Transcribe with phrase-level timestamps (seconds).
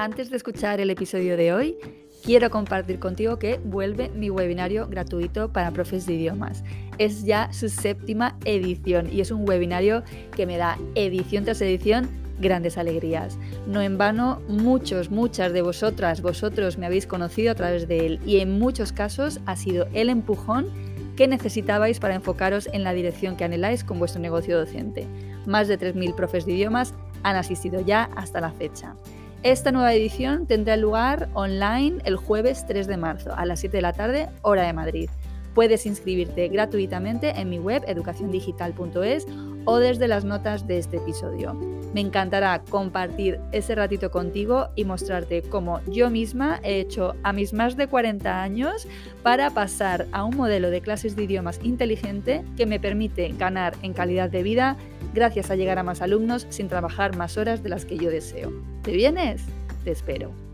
[0.00, 1.76] Antes de escuchar el episodio de hoy,
[2.24, 6.64] quiero compartir contigo que vuelve mi webinario gratuito para profes de idiomas.
[6.96, 10.02] Es ya su séptima edición y es un webinario
[10.34, 12.08] que me da edición tras edición
[12.40, 13.36] grandes alegrías.
[13.66, 18.20] No en vano, muchos, muchas de vosotras, vosotros me habéis conocido a través de él
[18.24, 20.66] y en muchos casos ha sido el empujón
[21.14, 25.06] que necesitabais para enfocaros en la dirección que anheláis con vuestro negocio docente.
[25.44, 28.96] Más de 3.000 profes de idiomas han asistido ya hasta la fecha.
[29.42, 33.80] Esta nueva edición tendrá lugar online el jueves 3 de marzo a las 7 de
[33.80, 35.08] la tarde, hora de Madrid.
[35.54, 39.26] Puedes inscribirte gratuitamente en mi web educaciondigital.es
[39.64, 41.54] o desde las notas de este episodio.
[41.94, 47.54] Me encantará compartir ese ratito contigo y mostrarte cómo yo misma he hecho a mis
[47.54, 48.86] más de 40 años
[49.22, 53.92] para pasar a un modelo de clases de idiomas inteligente que me permite ganar en
[53.92, 54.76] calidad de vida
[55.14, 58.52] gracias a llegar a más alumnos sin trabajar más horas de las que yo deseo.
[58.82, 59.42] ¿Te vienes?
[59.84, 60.49] Te espero.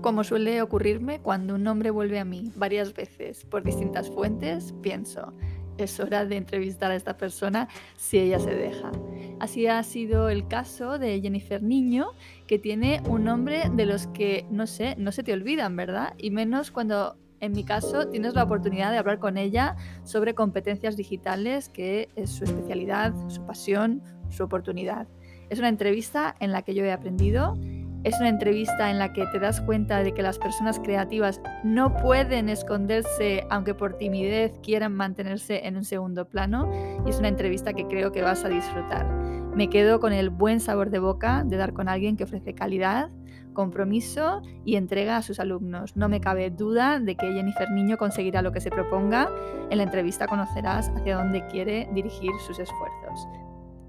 [0.00, 5.34] Como suele ocurrirme cuando un nombre vuelve a mí varias veces por distintas fuentes, pienso,
[5.76, 8.90] es hora de entrevistar a esta persona si ella se deja.
[9.40, 12.12] Así ha sido el caso de Jennifer Niño,
[12.46, 16.14] que tiene un nombre de los que, no sé, no se te olvidan, ¿verdad?
[16.16, 20.96] Y menos cuando, en mi caso, tienes la oportunidad de hablar con ella sobre competencias
[20.96, 25.08] digitales, que es su especialidad, su pasión, su oportunidad.
[25.50, 27.58] Es una entrevista en la que yo he aprendido
[28.02, 31.96] es una entrevista en la que te das cuenta de que las personas creativas no
[31.96, 36.70] pueden esconderse aunque por timidez quieran mantenerse en un segundo plano
[37.04, 39.06] y es una entrevista que creo que vas a disfrutar.
[39.54, 43.10] Me quedo con el buen sabor de boca de dar con alguien que ofrece calidad,
[43.52, 45.96] compromiso y entrega a sus alumnos.
[45.96, 49.28] No me cabe duda de que Jennifer Niño conseguirá lo que se proponga.
[49.68, 53.28] En la entrevista conocerás hacia dónde quiere dirigir sus esfuerzos.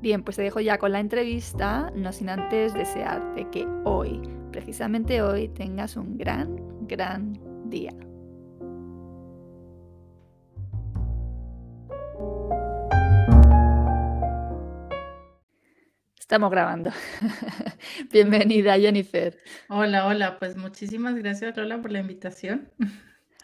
[0.02, 4.20] Bien, pues te dejo ya con la entrevista, no sin antes desearte que hoy,
[4.52, 7.40] precisamente hoy, tengas un gran, gran
[7.70, 7.94] día.
[16.18, 16.90] Estamos grabando.
[18.12, 19.38] Bienvenida, Jennifer.
[19.70, 20.40] Hola, hola.
[20.40, 22.72] Pues muchísimas gracias, Lola, por la invitación.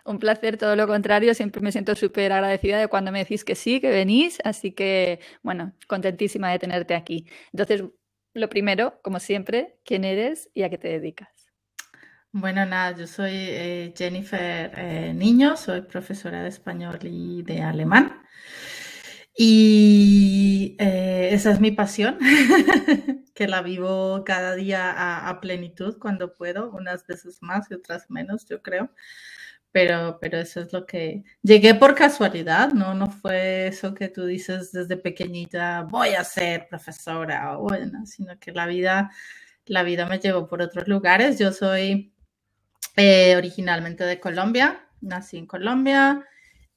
[0.08, 1.34] Un placer, todo lo contrario.
[1.34, 4.38] Siempre me siento súper agradecida de cuando me decís que sí, que venís.
[4.46, 7.28] Así que, bueno, contentísima de tenerte aquí.
[7.52, 7.84] Entonces,
[8.34, 11.28] lo primero, como siempre, ¿quién eres y a qué te dedicas?
[12.32, 18.22] Bueno, nada, yo soy eh, Jennifer eh, Niño, soy profesora de español y de alemán.
[19.36, 22.18] Y eh, esa es mi pasión,
[23.36, 28.10] que la vivo cada día a, a, plenitud cuando puedo, unas veces más y otras
[28.10, 28.90] menos, yo creo
[29.72, 32.94] pero, pero eso es lo que llegué por casualidad, ¿no?
[32.94, 38.40] No fue eso que tú dices desde pequeñita, voy a ser profesora, o bueno, sino
[38.40, 39.12] que la vida,
[39.66, 41.38] la vida me llevó por otros lugares.
[41.40, 42.14] Yo soy
[42.96, 46.26] eh, originalmente de Colombia, nací en Colombia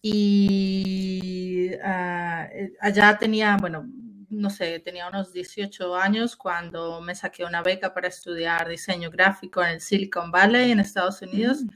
[0.02, 3.86] y eh, allá tenía, bueno,
[4.30, 9.62] no sé, tenía unos 18 años cuando me saqué una beca para estudiar diseño gráfico
[9.62, 11.64] en el Silicon Valley en Estados Unidos.
[11.64, 11.68] Mm.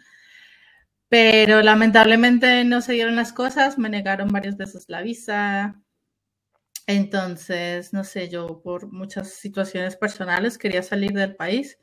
[1.15, 5.81] Pero lamentablemente no se dieron las cosas, me negaron varias veces la visa.
[6.89, 11.79] Entonces, no sé, yo por muchas situaciones personales quería salir del país.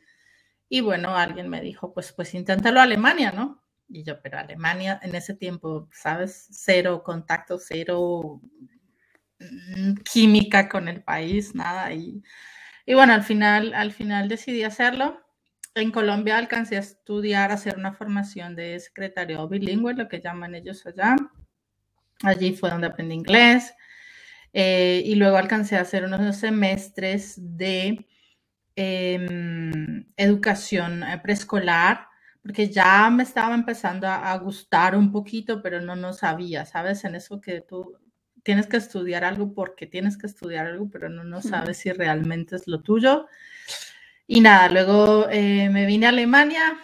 [0.67, 3.63] Y bueno, alguien me dijo, pues, pues inténtalo Alemania, ¿no?
[3.87, 6.49] Y yo, pero Alemania en ese tiempo, ¿sabes?
[6.51, 8.41] Cero contacto, cero
[9.39, 11.93] mm, química con el país, nada.
[11.93, 12.21] Y,
[12.85, 15.21] y bueno, al final, al final decidí hacerlo
[15.75, 20.55] en Colombia alcancé a estudiar, a hacer una formación de secretario bilingüe, lo que llaman
[20.55, 21.15] ellos allá.
[22.23, 23.73] Allí fue donde aprendí inglés.
[24.53, 28.05] Eh, y luego alcancé a hacer unos semestres de
[28.75, 32.07] em, educación eh, preescolar,
[32.41, 37.05] porque ya me estaba empezando a, gustar un poquito, pero no, no sabía, ¿sabes?
[37.05, 37.97] En eso que tú
[38.43, 42.55] tienes que estudiar algo porque tienes que estudiar algo, pero no, no sabes si realmente
[42.55, 43.27] es lo tuyo.
[44.33, 46.77] Y nada, luego eh, me vine a Alemania,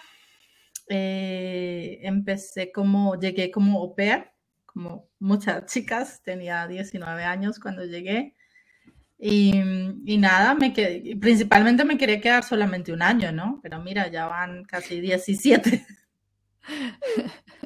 [0.90, 4.26] eh, empecé como, llegué como au pair,
[4.66, 8.36] como muchas chicas, tenía 19 años cuando llegué.
[9.18, 9.54] Y,
[10.06, 13.62] y, nada, me quedé, principalmente me quería quedar solamente un año, ¿no?
[13.64, 15.86] Pero mira, ya van casi 17.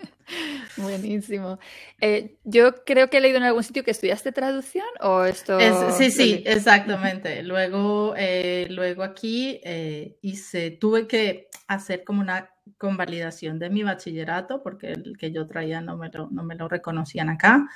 [0.78, 1.60] Buenísimo.
[2.00, 5.60] Eh, yo creo que he leído en algún sitio que estudiaste traducción o esto.
[5.92, 7.44] sí, sí, exactamente.
[7.44, 14.62] Luego, eh, luego aquí eh, hice, tuve que hacer como una convalidación de mi bachillerato
[14.64, 17.68] porque el que yo traía no me lo, no me lo reconocían acá.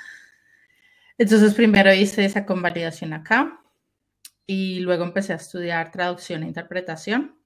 [1.18, 3.60] Entonces primero hice esa convalidación acá
[4.46, 7.36] y luego empecé a estudiar traducción e interpretación.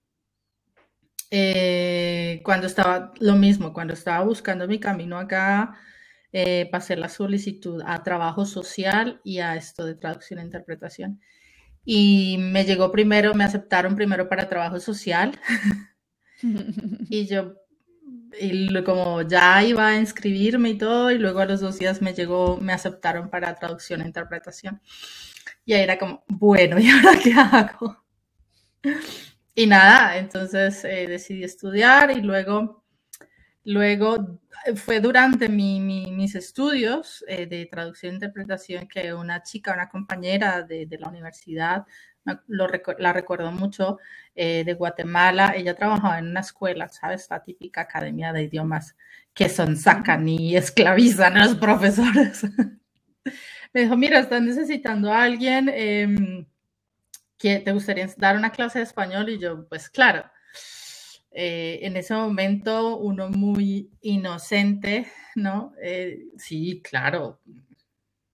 [1.30, 2.09] Eh,
[2.42, 5.76] cuando estaba lo mismo, cuando estaba buscando mi camino acá,
[6.32, 11.20] eh, pasé la solicitud a trabajo social y a esto de traducción e interpretación.
[11.84, 15.38] Y me llegó primero, me aceptaron primero para trabajo social.
[17.08, 17.54] y yo,
[18.40, 22.14] y como ya iba a inscribirme y todo, y luego a los dos días me
[22.14, 24.80] llegó, me aceptaron para traducción e interpretación.
[25.64, 28.04] Y ahí era como, bueno, ¿y ahora qué hago?
[29.54, 32.84] Y nada, entonces eh, decidí estudiar y luego,
[33.64, 39.88] luego eh, fue durante mis estudios eh, de traducción e interpretación que una chica, una
[39.88, 41.84] compañera de, la universidad,
[42.46, 43.98] la recuerdo mucho,
[44.34, 47.26] de Guatemala, ella trabajaba en una escuela, ¿sabes?
[47.28, 48.96] La típica academia de idiomas
[49.34, 52.42] que son, sacan y esclavizan a los profesores.
[53.72, 55.68] Me dijo, mira, están necesitando a alguien
[57.42, 59.28] em, ¿te gustaría dar una clase de español?
[59.28, 60.24] Y yo, pues claro.
[61.32, 65.06] Eh, en ese momento uno muy inocente,
[65.36, 65.72] ¿no?
[65.82, 67.40] Eh, sí, claro.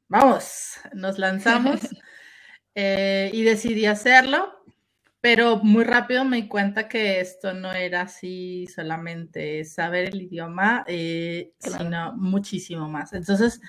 [0.08, 1.80] Vamos, nos lanzamos
[2.74, 4.64] eh, y decidí hacerlo,
[5.20, 10.84] pero muy rápido me di cuenta que esto no era así solamente saber el idioma,
[10.86, 13.12] sino muchísimo más.
[13.12, 13.60] Entonces,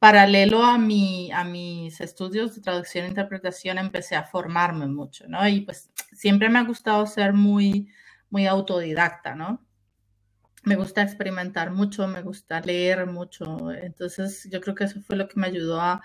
[0.00, 5.46] paralelo a, mi, a mis estudios de traducción e interpretación, empecé a formarme mucho, ¿no?
[5.46, 7.88] Y pues siempre me ha gustado ser muy,
[8.30, 9.62] muy autodidacta, ¿no?
[10.64, 13.72] Me gusta experimentar mucho, me gusta leer mucho.
[13.72, 16.02] Entonces, yo creo que eso fue lo que me ayudó a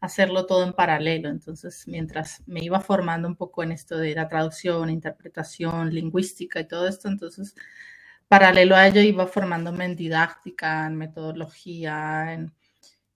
[0.00, 1.28] hacerlo todo en paralelo.
[1.28, 6.68] Entonces, mientras me iba formando un poco en esto de la traducción, interpretación, lingüística y
[6.68, 7.54] todo esto, entonces,
[8.28, 12.52] paralelo a ello iba formándome en didáctica, en metodología, en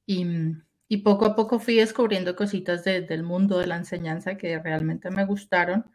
[0.09, 5.27] y, poco a poco fui descubriendo cositas del mundo de la enseñanza que realmente me
[5.27, 5.91] gustaron.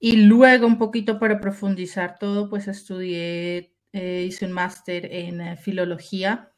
[0.00, 5.56] Y luego, un poquito para profundizar todo, pues estudié, eh, hice un máster en eh,
[5.56, 6.52] filología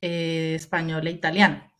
[0.00, 1.72] eh, española e italiana.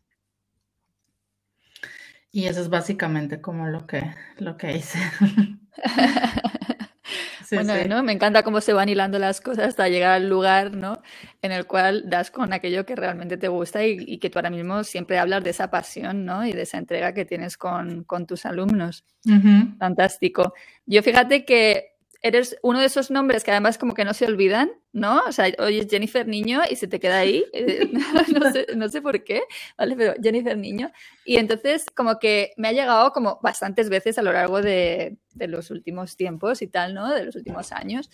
[2.32, 4.02] Y eso es básicamente como lo que,
[4.38, 4.98] lo que hice.
[7.50, 8.02] bueno, ¿no?
[8.02, 11.02] Me encanta cómo se van hilando las cosas hasta llegar al lugar, ¿no?
[11.42, 14.84] En el cual das con aquello que realmente te gusta y, que tú ahora mismo
[14.84, 16.46] siempre hablas de esa pasión, ¿no?
[16.46, 19.04] Y de esa entrega que tienes con, tus alumnos.
[19.78, 20.54] Fantástico.
[20.86, 21.89] Yo fíjate que
[22.22, 25.22] eres uno de esos nombres que además como que no se olvidan, ¿no?
[25.26, 27.90] O sea, oyes Jennifer Niño y se te queda ahí, eh,
[28.76, 29.42] no, sé, por qué,
[29.78, 29.96] ¿vale?
[29.96, 30.92] Pero Jennifer Niño.
[31.24, 35.48] Y entonces como que me ha llegado como bastantes veces a lo largo de, de,
[35.48, 37.10] los últimos tiempos y tal, ¿no?
[37.10, 38.10] De los últimos años.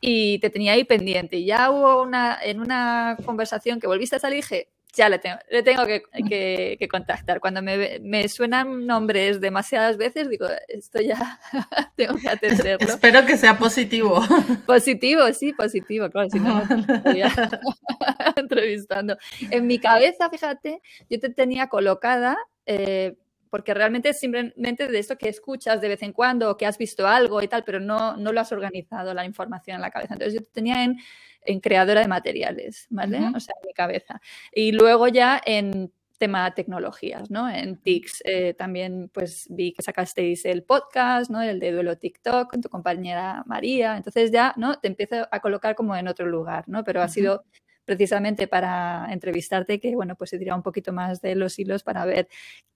[0.00, 1.36] Y te tenía ahí pendiente.
[1.36, 5.38] Y ya hubo una, en una conversación que volviste a salir, dije, ya le tengo,
[5.50, 7.40] le tengo que, contactar.
[7.40, 11.38] Cuando me, suenan nombres demasiadas veces, digo, esto ya
[11.96, 12.88] tengo que atenderlo.
[12.88, 14.22] Espero que sea positivo.
[14.66, 16.62] Positivo, sí, positivo, claro, si no,
[18.36, 19.16] entrevistando.
[19.50, 23.16] En mi cabeza, fíjate, yo te tenía colocada, eh,
[23.50, 27.06] porque realmente es simplemente de esto que escuchas de vez en cuando, que has visto
[27.06, 30.14] algo y tal, pero no, no lo has organizado la información en la cabeza.
[30.14, 30.98] Entonces yo te tenía en
[31.42, 33.18] en creadora de materiales, ¿vale?
[33.34, 34.20] O sea, en mi cabeza.
[34.52, 37.48] Y luego ya en tema tecnologías, ¿no?
[37.48, 41.40] En TICS eh, también pues vi que sacasteis el podcast, ¿no?
[41.40, 43.96] El de Duelo TikTok con tu compañera María.
[43.96, 44.78] Entonces ya, ¿no?
[44.78, 46.84] Te empiezo a colocar como en otro lugar, ¿no?
[46.84, 47.44] Pero ha sido
[47.84, 52.04] precisamente para entrevistarte que, bueno, pues se dirá un poquito más de los hilos para
[52.04, 52.28] ver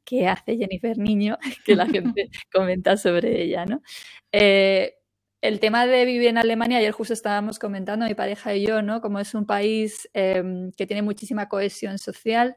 [0.04, 3.82] qué hace Jennifer Niño, que la gente comenta sobre ella, ¿no?
[4.32, 4.94] Eh,
[5.42, 9.00] el tema de vivir en Alemania, ayer justo estábamos comentando, mi pareja y yo, ¿no?
[9.00, 12.56] Como es un país em, que tiene muchísima cohesión social,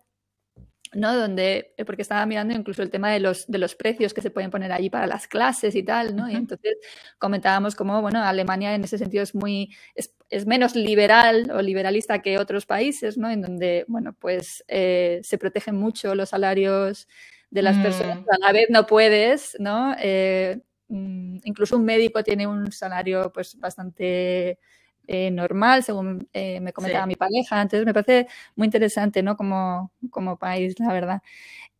[0.93, 1.15] ¿no?
[1.15, 4.29] Donde, eh, porque estaba mirando incluso el tema de los, de los precios que se
[4.29, 6.29] pueden poner allí para las clases y tal, ¿no?
[6.29, 6.77] Y entonces
[7.17, 12.37] comentábamos cómo, bueno, Alemania en ese sentido es muy, es, menos liberal o liberalista que
[12.37, 13.31] otros países, ¿no?
[13.31, 17.07] En donde, bueno, pues eh, se protegen mucho los salarios
[17.49, 18.29] de las personas, mm.
[18.29, 19.95] a la vez no puedes, ¿no?
[19.99, 24.59] Eh, incluso un médico tiene un salario pues bastante
[25.07, 27.61] eh, normal, según eh, me comentaba mi pareja.
[27.61, 29.37] Entonces me parece muy interesante, ¿no?
[29.37, 31.21] Como, como país, la verdad.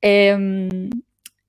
[0.02, 0.90] Em,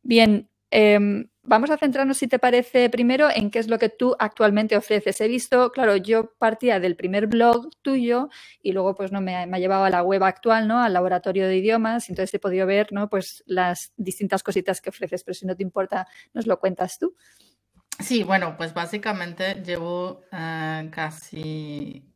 [0.02, 4.16] bien, em, vamos a centrarnos, si te parece, primero en qué es lo que tú
[4.18, 5.20] actualmente ofreces.
[5.20, 8.28] He visto, claro, yo partía del primer blog tuyo
[8.62, 10.80] y luego pues no me, me ha llevado a la web actual, ¿no?
[10.80, 13.08] Al laboratorio de idiomas, entonces he podido ver, ¿no?
[13.10, 17.14] Pues las distintas cositas que ofreces, pero si no te importa, nos lo cuentas tú.
[17.98, 22.12] Sí, bueno, pues básicamente llevo eh, casi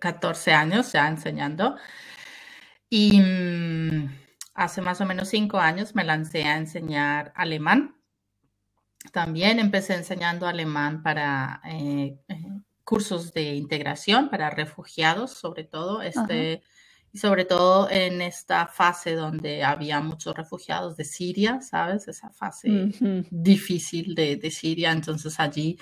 [0.00, 1.76] 14 eh, años ya enseñando
[2.88, 4.18] y mm,
[4.54, 7.96] hace más o menos 5 años me lancé a enseñar alemán.
[9.12, 12.18] También empecé enseñando alemán para eh,
[12.84, 16.02] cursos de integración para refugiados, sobre todo.
[16.02, 16.62] Este,
[17.12, 22.08] y sobre todo en esta fase donde había muchos refugiados de Siria, ¿sabes?
[22.08, 22.68] Esa fase
[23.30, 24.92] difícil de, de, Siria.
[24.92, 25.78] Entonces allí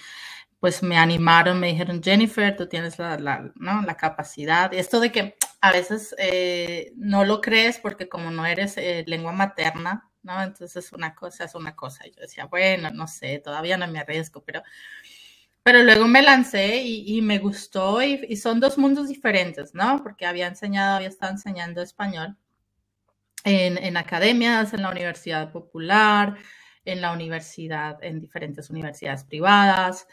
[0.58, 3.80] pues me animaron, me dijeron, Jennifer, tú tienes la, la, ¿no?
[3.82, 4.74] la capacidad.
[4.74, 9.32] Esto de que a veces eh, no lo crees porque como no eres eh, lengua
[9.32, 10.42] materna, ¿no?
[10.42, 12.06] Entonces una cosa es una cosa.
[12.06, 14.62] Y yo decía, bueno, no sé, todavía no me arriesgo, pero
[15.62, 20.02] pero luego me lancé y, me gustó y, son dos mundos diferentes, ¿no?
[20.02, 22.36] Porque había enseñado, había estado enseñando español
[23.44, 26.36] en, academias, en la Universidad Popular,
[26.84, 30.06] en la universidad, en diferentes universidades privadas.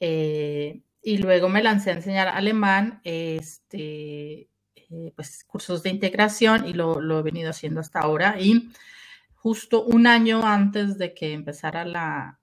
[0.00, 6.72] Eh, y luego me lancé a enseñar alemán, este, eh, pues cursos de integración y
[6.72, 8.36] lo, lo he venido haciendo hasta ahora.
[8.40, 8.70] Y
[9.34, 12.40] justo un año antes de que empezara la,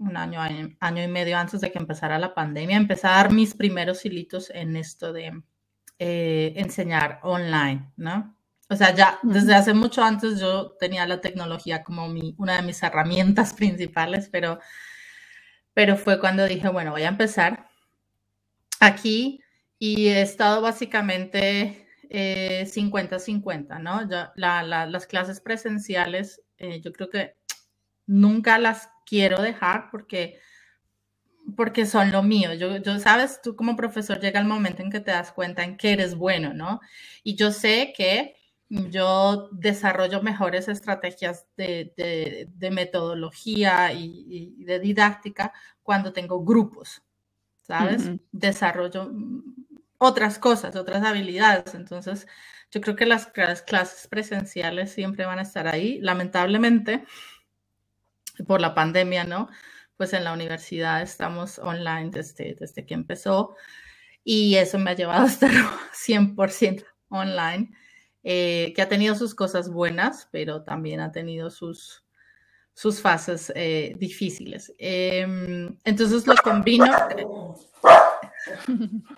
[0.00, 0.40] un año,
[0.80, 4.50] año, y medio antes de que empezara la pandemia, empecé a dar mis primeros hilitos
[4.50, 5.42] en esto de
[5.98, 8.36] eh, enseñar online, ¿no?
[8.68, 12.62] O sea, ya desde hace mucho antes yo tenía la tecnología como mi, una de
[12.62, 14.58] mis herramientas principales, pero,
[15.74, 17.68] pero fue cuando dije, bueno, voy a empezar
[18.80, 19.40] aquí
[19.78, 24.02] y he estado básicamente 50-50, eh, ¿no?
[24.36, 27.36] las clases presenciales, eh, yo creo que
[28.06, 30.38] nunca las quiero dejar porque,
[31.56, 32.54] porque son lo mío.
[32.54, 35.76] Yo, yo, sabes, tú como profesor llega el momento en que te das cuenta en
[35.76, 36.80] que eres bueno, ¿no?
[37.24, 38.36] Y yo sé que
[38.68, 45.52] yo desarrollo mejores estrategias de, de, metodología y, de didáctica
[45.82, 47.02] cuando tengo grupos,
[47.62, 48.12] ¿sabes?
[48.30, 49.10] Desarrollo
[49.98, 51.74] otras cosas, otras habilidades.
[51.74, 52.28] Entonces,
[52.70, 55.98] yo creo que las clases presenciales siempre van a estar ahí.
[56.00, 57.04] Lamentablemente,
[58.46, 59.48] por la pandemia, ¿no?
[59.96, 63.54] Pues en la universidad estamos online desde, desde que empezó
[64.24, 65.50] y eso me ha llevado a estar
[65.92, 67.70] 100% online,
[68.22, 72.04] eh, que ha tenido sus cosas buenas, pero también ha tenido sus,
[72.74, 74.72] sus fases eh, difíciles.
[74.78, 76.86] Em, entonces lo combino.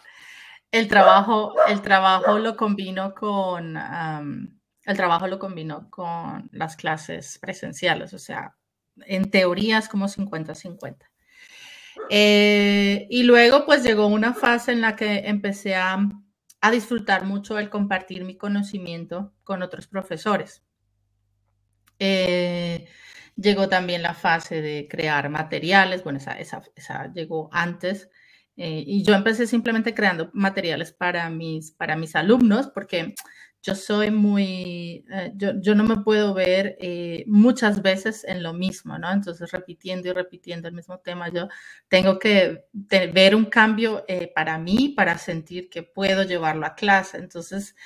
[0.72, 3.76] El trabajo, el trabajo lo combino con
[4.84, 8.56] el trabajo lo combino con las clases presenciales, o sea,
[9.06, 10.96] en teoría es como 50-50.
[12.10, 15.98] Eh, y luego pues llegó una fase en la que empecé a,
[16.70, 20.62] disfrutar mucho el compartir mi conocimiento con otros profesores.
[21.98, 22.86] Eh,
[23.36, 28.08] llegó también la fase de crear materiales, bueno, esa, esa, llegó antes.
[28.56, 33.14] Eh, y yo empecé simplemente creando materiales para mis, para mis alumnos, porque
[33.62, 38.98] yo soy muy, eh, yo, no me puedo ver eh, muchas veces en lo mismo,
[38.98, 39.10] ¿no?
[39.12, 41.48] Entonces, repitiendo y repitiendo el mismo tema, yo
[41.88, 47.18] tengo que ver un cambio eh, para mí, para sentir que puedo llevarlo a clase.
[47.18, 47.76] Entonces,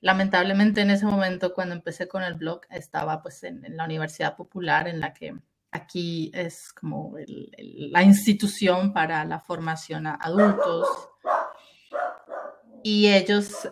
[0.00, 4.86] lamentablemente en ese momento, cuando empecé con el blog, estaba pues en, la Universidad Popular,
[4.86, 5.34] en la que
[5.72, 10.86] aquí es como la institución para la formación a adultos.
[12.84, 13.68] Y ellos...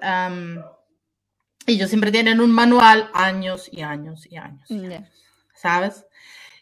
[1.66, 4.68] Ellos siempre tienen un manual años y años y años,
[5.54, 6.06] ¿sabes?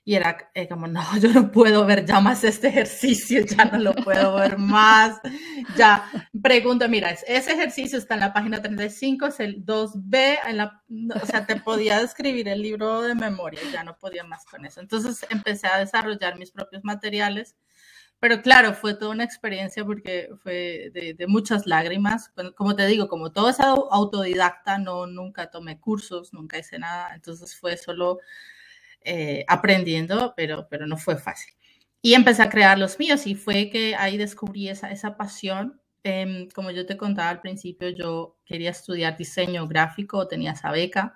[0.06, 3.78] Y era eh, como, no, yo no puedo ver ya más este ejercicio, ya no
[3.78, 5.18] lo puedo ver más.
[5.76, 6.10] Ya,
[6.42, 10.82] pregunta, mira, ese ejercicio está en la página 35, es el 2B, en la,
[11.22, 14.80] o sea, te podía escribir el libro de memoria, ya no podía más con eso.
[14.80, 17.56] Entonces empecé a desarrollar mis propios materiales
[18.24, 22.32] pero claro, fue toda una experiencia porque fue de, muchas lágrimas.
[22.56, 27.54] Como te digo, como todo es autodidacta, no, nunca tomé cursos, nunca hice nada, entonces
[27.54, 28.20] fue solo
[29.02, 31.52] eh, aprendiendo, pero, pero no fue fácil.
[32.00, 35.82] Y empecé a crear los míos y fue que ahí descubrí esa, esa pasión.
[36.02, 41.14] Em, como yo te contaba al principio, yo quería estudiar diseño gráfico, tenía esa beca.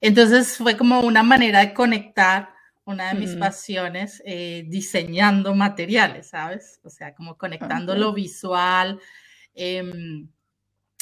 [0.00, 6.80] Entonces fue como una manera de conectar una de mis pasiones eh, diseñando materiales, ¿sabes?
[6.82, 8.98] O sea, como conectando lo visual,
[9.54, 10.28] em,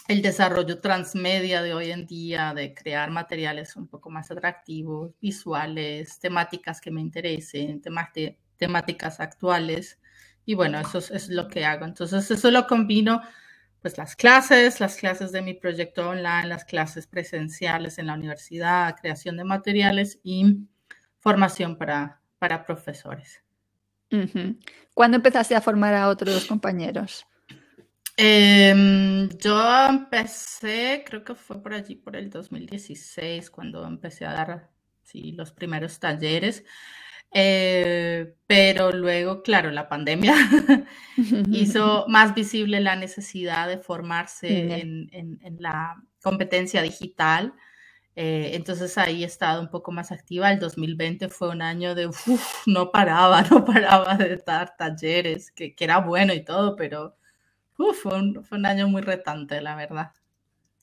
[0.08, 6.18] el desarrollo transmedia de hoy en día, de crear materiales un poco más atractivos, visuales,
[6.18, 7.80] temáticas que me interesen,
[8.56, 9.98] temáticas actuales.
[10.44, 11.84] Y bueno, eso es, lo que hago.
[11.84, 13.22] Entonces, eso lo combino,
[13.80, 18.96] pues las clases, las clases de mi proyecto online, las clases presenciales en la universidad,
[19.00, 20.66] creación de materiales y
[21.20, 23.42] formación para, para profesores.
[24.92, 27.24] ¿Cuándo empezaste a formar a otros compañeros?
[28.16, 34.70] Em, yo empecé, creo que fue por allí, por el 2016, cuando empecé a dar
[35.02, 36.64] sí, los primeros talleres.
[37.32, 40.34] Eh, pero luego, claro, la pandemia
[41.52, 47.54] hizo más visible la necesidad de formarse en, en la competencia digital.
[48.16, 50.50] Eh, entonces ahí he estado un poco más activa.
[50.50, 55.74] El 2020 fue un año de, uff, no paraba, no paraba de dar talleres, que,
[55.74, 57.16] que era bueno y todo, pero
[57.78, 60.12] uf, fue, un, fue, un, año muy retante, la verdad.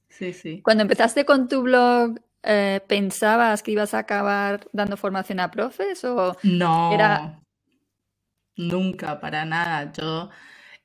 [0.10, 0.62] Sí, sí.
[0.62, 6.04] Cuando empezaste con tu blog, eh, ¿pensabas que ibas a acabar dando formación a profes
[6.06, 6.94] o no?
[6.94, 7.42] Era...
[8.56, 9.92] Nunca, para nada.
[9.92, 10.30] Yo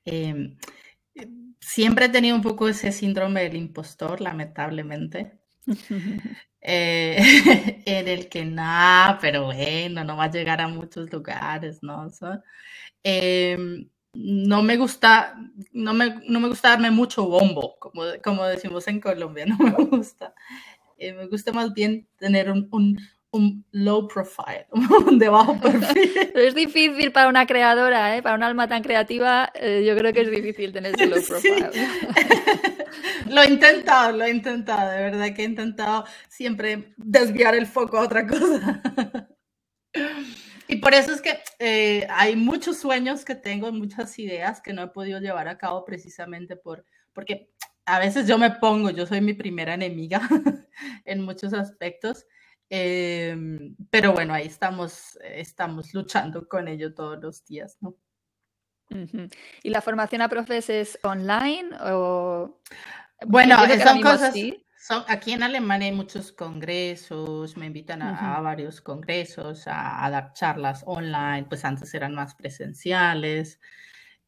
[0.04, 0.54] eh,
[1.60, 5.41] siempre he tenido un poco ese síndrome del impostor, lamentablemente.
[6.64, 7.16] Eh,
[7.86, 12.08] en el que nada, pero bueno, no va a llegar a muchos lugares, ¿no?
[13.02, 15.34] Em, no me gusta,
[15.72, 19.72] no me, no me gusta darme mucho bombo, como, como decimos en Colombia, no me
[19.86, 20.34] gusta.
[20.98, 22.98] Eh, me gusta más bien tener un, un
[23.32, 26.32] low profile, un de bajo perfil.
[26.34, 28.22] es difícil para una creadora, ¿eh?
[28.22, 31.70] para un alma tan creativa, eh, yo creo que es difícil tener ese low profile.
[33.30, 37.98] lo he intentado, lo he intentado, de verdad que he intentado siempre desviar el foco
[37.98, 38.82] a otra cosa.
[40.68, 44.82] y por eso es que eh, hay muchos sueños que tengo, muchas ideas que no
[44.82, 47.50] he podido llevar a cabo precisamente por, porque
[47.86, 50.28] a veces yo me pongo, yo soy mi primera enemiga
[51.06, 52.26] en muchos aspectos.
[52.74, 57.96] Em, pero bueno, ahí estamos, estamos luchando con ello todos los días, ¿no?
[59.62, 62.62] ¿Y la formación a profes es online o...?
[63.26, 64.34] Bueno, son cosas...
[64.78, 70.82] Son, aquí en Alemania hay muchos congresos, me invitan a, varios congresos, a, dar charlas
[70.86, 73.60] online, pues antes eran más presenciales.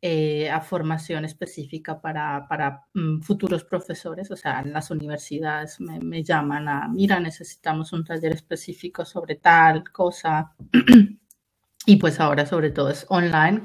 [0.07, 6.23] Eh, a formación específica para, para mm, futuros profesores, o sea, en las universidades me,
[6.23, 10.55] llaman a, mira, necesitamos un taller específico sobre tal cosa,
[11.87, 13.63] y pues ahora sobre todo es online,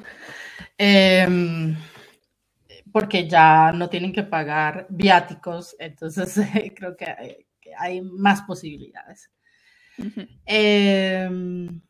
[0.78, 1.76] em,
[2.90, 6.40] porque ya no tienen que pagar viáticos, entonces
[6.74, 7.46] creo que
[7.78, 9.30] hay, más posibilidades.
[10.46, 11.82] Em,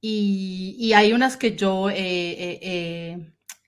[0.00, 1.90] y, hay unas que yo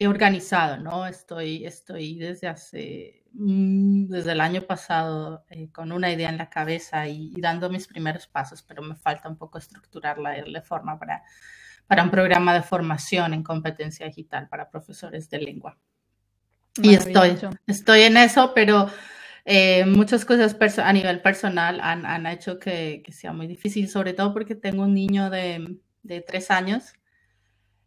[0.00, 1.06] he organizado, ¿no?
[1.06, 6.48] Estoy, estoy desde hace, mm, desde el año pasado eh, con una idea en la
[6.48, 10.98] cabeza y, dando mis primeros pasos, pero me falta un poco estructurarla y darle forma
[10.98, 11.22] para,
[11.86, 15.76] para un programa de formación en competencia digital para profesores de lengua.
[16.82, 17.36] Y estoy,
[17.66, 18.88] estoy en eso, pero
[19.44, 24.14] eh, muchas cosas a nivel personal han, han hecho que, que, sea muy difícil, sobre
[24.14, 26.94] todo porque tengo un niño de, de tres años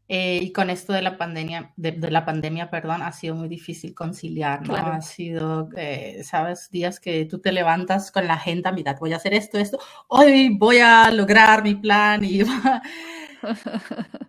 [0.10, 3.96] eh, y con esto de la pandemia, de, la pandemia, perdón, ha sido muy difícil
[3.96, 4.76] conciliar, ¿no?
[4.76, 9.16] Ha sido, eh, sabes, días que tú te levantas con la agenda, mira, voy a
[9.16, 12.42] hacer esto, esto, hoy voy a lograr mi plan y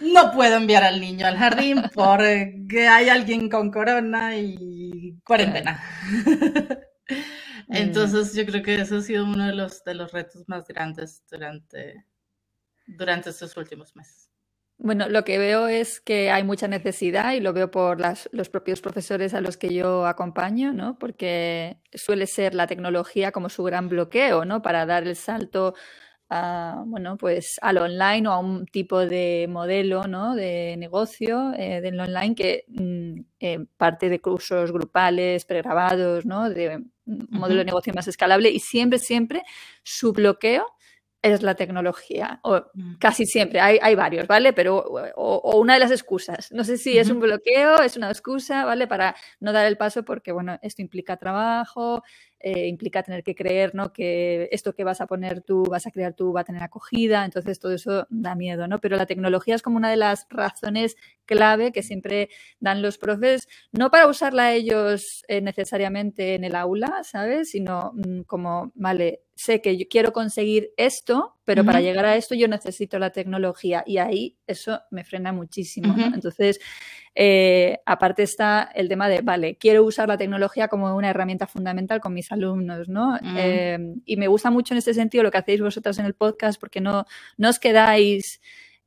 [0.00, 5.82] no puedo enviar al niño al jardín porque hay alguien con corona y cuarentena.
[7.68, 11.24] Entonces yo creo que eso ha sido uno de los, de los retos más grandes
[11.30, 12.04] durante,
[12.86, 14.30] durante estos últimos meses.
[14.78, 17.98] Bueno, lo que veo es que hay mucha necesidad y lo veo por
[18.32, 20.98] los propios profesores a los que yo acompaño, ¿no?
[20.98, 24.60] Porque suele ser la tecnología como su gran bloqueo, ¿no?
[24.60, 25.74] Para dar el salto
[26.28, 30.34] a, bueno, pues al online o a un tipo de modelo, ¿no?
[30.34, 36.50] De negocio eh, del online que mm, eh, parte de cursos grupales, pregrabados, ¿no?
[36.50, 39.42] De un modelo de negocio más escalable y siempre, siempre
[39.84, 40.66] su bloqueo
[41.22, 42.96] es la tecnología, o mm.
[42.98, 44.52] casi siempre, hay, hay varios, ¿vale?
[44.52, 44.78] Pero,
[45.16, 46.52] o, una de las excusas.
[46.52, 48.86] No sé si es un bloqueo, es una excusa, ¿vale?
[48.86, 52.02] Para no dar el paso porque, bueno, esto implica trabajo,
[52.38, 53.92] eh, implica tener que creer, ¿no?
[53.92, 57.24] Que esto que vas a poner tú, vas a crear tú, va a tener acogida,
[57.24, 58.78] entonces todo eso da miedo, ¿no?
[58.78, 62.28] Pero la tecnología es como una de las razones clave que siempre
[62.60, 67.50] dan los profes, no para usarla ellos eh, necesariamente en el aula, ¿sabes?
[67.50, 72.34] Sino mm, como, vale, sé que yo quiero conseguir esto, pero para llegar a esto
[72.34, 75.94] yo necesito la tecnología y ahí eso me frena muchísimo.
[75.98, 76.58] Entonces,
[77.14, 82.00] eh, aparte está el tema de, vale, quiero usar la tecnología como una herramienta fundamental
[82.00, 83.18] con mis alumnos, ¿no?
[83.20, 83.36] Mm.
[83.36, 86.58] Eh, y me gusta mucho en este sentido lo que hacéis vosotras en el podcast
[86.58, 87.04] porque no,
[87.36, 88.40] no os quedáis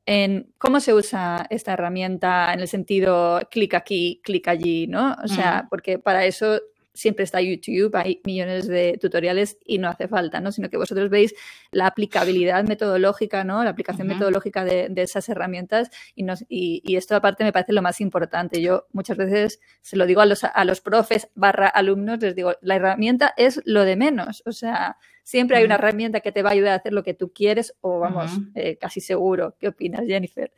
[0.07, 5.15] en cómo se usa esta herramienta en el sentido clic aquí, clic allí, ¿no?
[5.23, 6.59] O sea, porque para eso
[6.99, 10.51] siempre está YouTube, hay millones de tutoriales y no hace falta, ¿no?
[10.51, 11.33] Sino que vosotros veis
[11.71, 13.63] la aplicabilidad metodológica, ¿no?
[13.63, 18.01] La aplicación metodológica de, esas herramientas y, nos, y, esto aparte me parece lo más
[18.01, 18.62] importante.
[18.62, 22.53] Yo muchas veces se lo digo a los, a los profes barra alumnos, les digo,
[22.62, 24.97] la herramienta es lo de menos, o sea,
[25.30, 27.76] Siempre hay una herramienta que te va a ayudar a hacer lo que tú quieres
[27.82, 29.56] o vamos, eh, casi seguro.
[29.60, 30.52] ¿Qué opinas, Jennifer?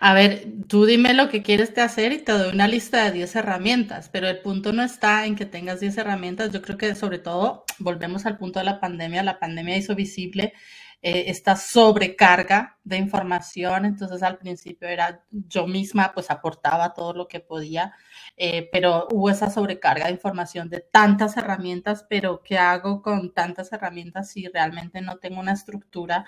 [0.00, 3.12] A ver, tú dime lo que quieres te hacer y te doy una lista de
[3.12, 6.50] 10 herramientas, pero el punto no está en que tengas 10 herramientas.
[6.52, 10.54] Yo creo que sobre todo, volvemos al punto de la pandemia, la pandemia hizo visible
[11.02, 13.84] eh, esta sobrecarga de información.
[13.84, 17.92] Entonces al principio era yo misma, pues aportaba todo lo que podía,
[18.38, 23.72] eh, pero hubo esa sobrecarga de información de tantas herramientas, pero ¿qué hago con tantas
[23.72, 26.24] herramientas si realmente no tengo una estructura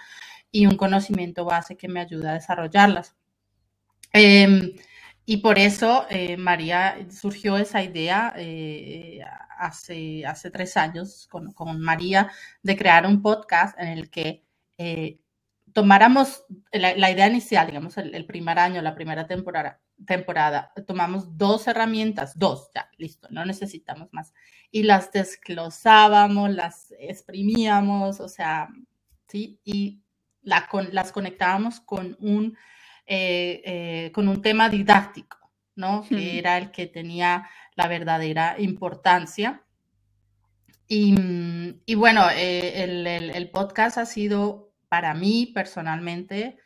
[0.50, 3.16] y un conocimiento base que me ayude a desarrollarlas?
[4.12, 4.72] Em,
[5.24, 8.34] y por eso, eh, María, surgió esa idea
[9.60, 12.30] hace, hace tres años con, con, María
[12.62, 14.44] de crear un podcast en el que
[14.78, 15.20] eh,
[15.72, 22.38] tomáramos la, idea inicial, digamos, el, primer año, la primera temporada, temporada, tomamos dos herramientas,
[22.38, 24.32] dos, ya, listo, no necesitamos más.
[24.70, 28.68] Y las desglosábamos, las exprimíamos, o sea,
[29.28, 29.60] ¿sí?
[29.64, 30.02] Y
[30.42, 32.56] la, las conectábamos con un,
[33.06, 35.38] eh, eh, con un tema didáctico,
[35.76, 36.04] ¿no?
[36.08, 39.62] Que era el que tenía la verdadera importancia.
[40.88, 41.14] Y,
[41.86, 46.58] y bueno, el, el podcast ha sido para mí personalmente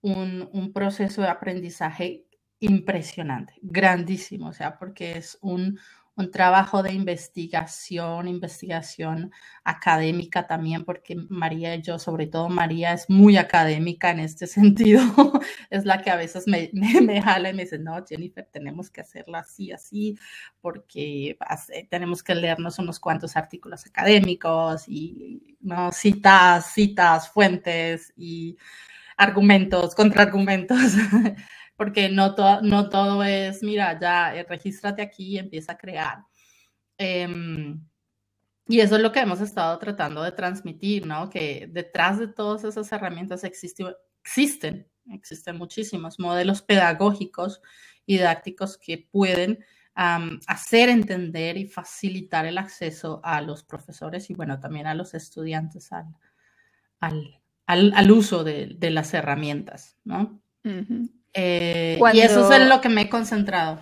[0.00, 2.26] un, proceso de aprendizaje
[2.60, 5.78] impresionante, grandísimo, o sea, porque es un,
[6.16, 9.32] un trabajo de investigación, investigación
[9.64, 15.02] académica también, porque María y yo, sobre todo María, es muy académica en este sentido.
[15.70, 19.00] es la que a veces me, me, jala y me dice, no, Jennifer, tenemos que
[19.00, 20.16] hacerlo así, así,
[20.60, 21.36] porque
[21.90, 25.25] tenemos que leernos unos cuantos artículos académicos y
[25.66, 25.92] ¿no?
[25.92, 28.56] citas, citas, fuentes y
[29.16, 30.78] argumentos, contraargumentos.
[31.76, 36.24] porque no, no todo es, mira, ya eh, regístrate aquí y empieza a crear.
[36.98, 37.80] Em,
[38.66, 41.30] y eso es lo que hemos estado tratando de transmitir, ¿no?
[41.30, 47.60] Que detrás de todas esas herramientas existen, existen muchísimos modelos pedagógicos
[48.06, 49.64] y didácticos que pueden
[49.96, 55.90] hacer entender y facilitar el acceso a los profesores y, bueno, también a los estudiantes
[55.90, 56.14] al,
[57.00, 60.38] al, al, uso de, de, las herramientas, ¿no?
[61.32, 63.80] Eh, y eso es en lo que me he concentrado.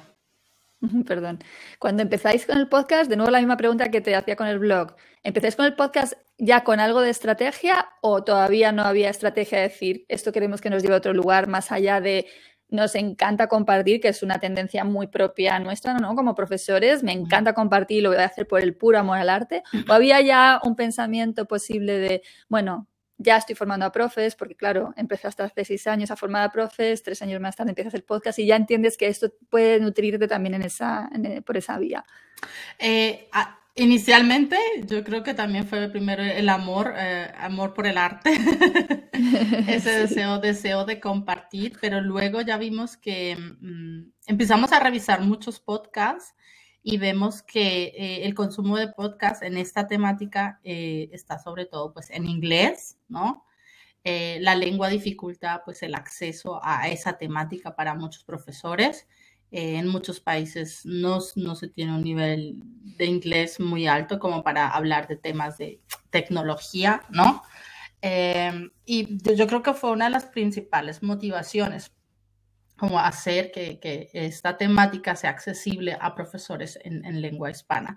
[1.06, 1.40] Perdón.
[1.78, 4.58] Cuando empezáis con el podcast, de nuevo la misma pregunta que te hacía con el
[4.58, 4.94] blog.
[5.22, 9.68] ¿Empezáis con el podcast ya con algo de estrategia o todavía no había estrategia de
[9.68, 12.26] decir esto queremos que nos lleve a otro lugar más allá de
[12.68, 16.14] nos encanta compartir, que es una tendencia muy propia nuestra, ¿no?
[16.14, 19.62] Como profesores, me encanta compartir, lo voy a hacer por el puro amor al arte.
[19.88, 24.92] ¿O había ya un pensamiento posible de, bueno, ya estoy formando a profes, porque claro,
[24.96, 28.38] empezaste hace seis años a formar a profes, tres años más tarde empiezas el podcast
[28.38, 31.08] y ya entiendes que esto puede nutrirte también en esa,
[31.46, 32.04] por esa vía.
[32.78, 33.28] Eh,
[33.74, 34.56] inicialmente,
[34.86, 38.30] yo creo que también fue primero el amor, eh, amor por el arte,
[39.68, 45.60] ese deseo, deseo de compartir, pero luego ya vimos que mm, empezamos a revisar muchos
[45.60, 46.34] podcasts
[46.86, 51.94] y vemos que eh, el consumo de podcast en esta temática eh, está sobre todo
[51.94, 53.46] pues en inglés, ¿no?
[54.04, 59.08] Eh, la lengua dificulta pues el acceso a esa temática para muchos profesores.
[59.56, 62.56] En muchos países no, no, se tiene un nivel
[62.96, 67.42] de inglés muy alto como para hablar de temas de tecnología, ¿no?
[68.84, 71.90] y yo creo que fue una de las principales motivaciones
[72.76, 77.96] como hacer que, esta temática sea accesible a profesores en, lengua hispana.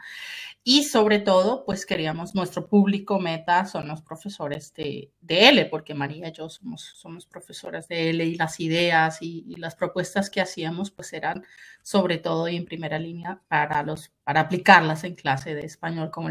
[0.63, 5.93] Y sobre todo, pues queríamos, nuestro público meta son los profesores de, de L, porque
[5.93, 10.29] María y yo somos, somos profesoras de L y las ideas y, y, las propuestas
[10.29, 11.43] que hacíamos pues eran
[11.81, 16.27] sobre todo y en primera línea para, los, para aplicarlas en clase de español como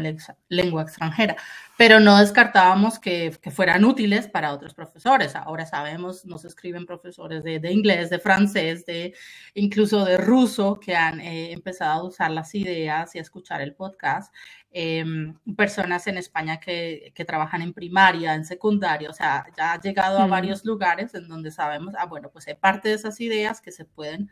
[0.49, 1.35] lengua extranjera.
[1.77, 5.35] Pero no descartábamos que, que, fueran útiles para otros profesores.
[5.35, 9.15] Ahora sabemos, nos escriben profesores de, de inglés, de francés, de
[9.55, 13.73] incluso de ruso, que han eh, empezado a usar las ideas y a escuchar el
[13.73, 14.31] podcast.
[14.69, 19.81] Em, personas en España que, que, trabajan en primaria, en secundaria, o sea, ya ha
[19.81, 23.59] llegado a varios lugares en donde sabemos, ah, bueno, pues hay parte de esas ideas
[23.59, 24.29] que se pueden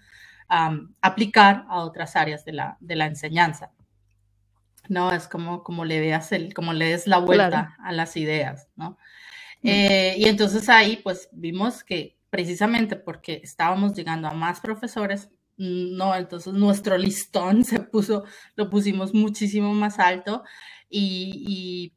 [0.47, 3.71] aplicar a otras áreas de la, de la enseñanza.
[4.89, 5.11] ¿no?
[5.11, 8.97] Es como, como le veas el, como le des la vuelta a las ideas, ¿no?
[9.61, 9.67] Mm.
[9.67, 16.15] Eh, y entonces ahí pues vimos que precisamente porque estábamos llegando a más profesores, no,
[16.15, 20.43] entonces nuestro listón se puso, lo pusimos muchísimo más alto
[20.89, 21.93] y,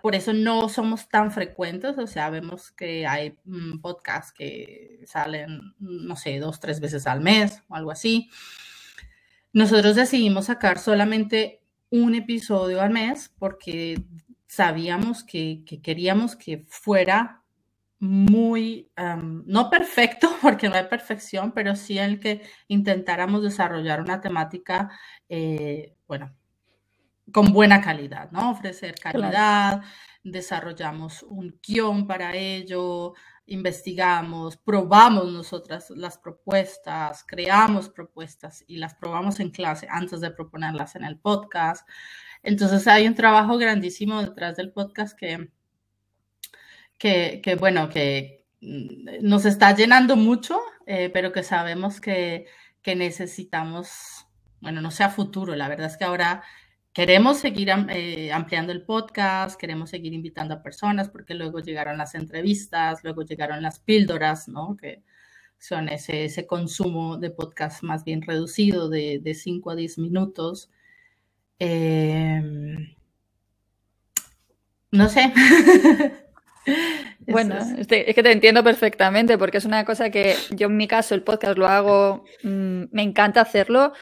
[0.00, 5.74] por eso no somos tan frecuentes, o sea, vemos que hay mm, podcasts que salen,
[5.78, 8.30] no sé, dos, tres veces al mes o algo así.
[9.52, 14.02] Nosotros decidimos sacar solamente un episodio al mes porque
[14.46, 17.42] sabíamos que, queríamos que fuera
[17.98, 24.90] muy, no perfecto, porque no hay perfección, pero sí el que intentáramos desarrollar una temática,
[25.28, 26.34] eh, bueno,
[27.30, 28.50] con buena calidad, ¿no?
[28.50, 29.82] Ofrecer calidad,
[30.24, 33.14] desarrollamos un guion para ello,
[33.46, 40.96] investigamos, probamos nosotras las propuestas, creamos propuestas y las probamos en clase antes de proponerlas
[40.96, 41.88] en el podcast.
[42.42, 45.50] Entonces hay un trabajo grandísimo detrás del podcast que,
[46.98, 52.46] que, bueno, que mm, nos está llenando mucho, eh, pero que sabemos que,
[52.80, 54.26] que necesitamos,
[54.60, 56.42] bueno, no sea futuro, la verdad es que ahora
[56.92, 62.14] queremos seguir eh, ampliando el podcast, queremos seguir invitando a personas, porque luego llegaron las
[62.14, 64.76] entrevistas, luego llegaron las píldoras, ¿no?
[64.76, 65.02] Que
[65.58, 70.70] son ese, ese consumo de podcast más bien reducido de, de 5 a 10 minutos.
[71.58, 72.94] Em,
[74.90, 75.32] no sé.
[77.26, 81.14] Bueno, es que te entiendo perfectamente porque es una cosa que yo en mi caso
[81.14, 83.92] el podcast lo hago, mm, me encanta hacerlo,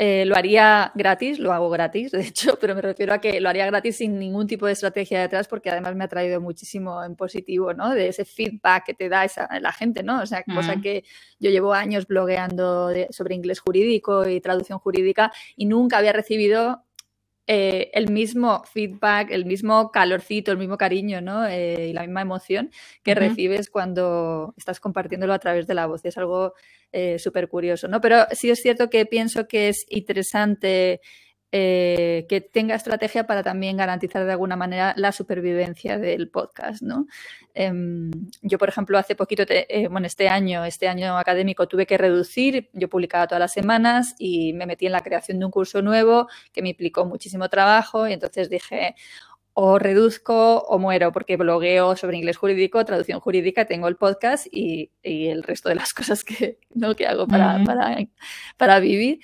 [0.00, 3.48] eh, lo haría gratis, lo hago gratis, de hecho, pero me refiero a que lo
[3.48, 7.16] haría gratis sin ningún tipo de estrategia detrás, porque además me ha traído muchísimo en
[7.16, 7.92] positivo, ¿no?
[7.92, 10.22] De ese feedback que te da esa, la gente, ¿no?
[10.22, 10.82] O sea, cosa mm.
[10.82, 11.04] que
[11.40, 16.84] yo llevo años blogueando sobre inglés jurídico y traducción jurídica y nunca había recibido
[17.50, 21.46] eh, el mismo feedback, el mismo calorcito, el mismo cariño, ¿no?
[21.46, 22.70] Eh, y la misma emoción
[23.02, 26.04] que recibes cuando estás compartiéndolo a través de la voz.
[26.04, 26.52] Es algo
[26.92, 28.02] eh, súper curioso, ¿no?
[28.02, 31.00] Pero sí es cierto que pienso que es interesante
[31.50, 37.06] eh, que tenga estrategia para también garantizar de alguna manera la supervivencia del podcast, ¿no?
[37.54, 38.10] Em,
[38.42, 42.68] yo, por ejemplo, hace poquito, eh, bueno, este año, este año académico tuve que reducir,
[42.74, 46.28] yo publicaba todas las semanas y me metí en la creación de un curso nuevo
[46.52, 48.94] que me implicó muchísimo trabajo y entonces dije,
[49.60, 54.92] o reduzco o muero, porque blogueo sobre inglés jurídico, traducción jurídica, tengo el podcast y,
[55.02, 56.94] el resto de las cosas que, ¿no?
[56.94, 57.98] que hago para, para,
[58.56, 59.18] para, vivir.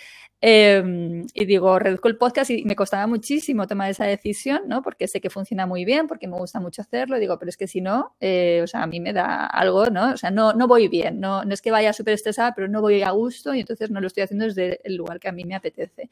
[0.47, 4.83] Em, y digo, reduzco el podcast y me costaba muchísimo tomar esa decisión, ¿no?
[4.83, 7.19] Porque sé que funciona muy bien, porque me gusta mucho hacerlo.
[7.19, 10.13] Digo, pero es que si no, eh, o sea, a mí me da algo, ¿no?
[10.13, 12.83] O sea, no, no voy bien, no, no es que vaya súper estresada, pero no
[12.83, 15.45] voy a gusto y entonces no lo estoy haciendo desde el lugar que a mí
[15.45, 16.11] me apetece.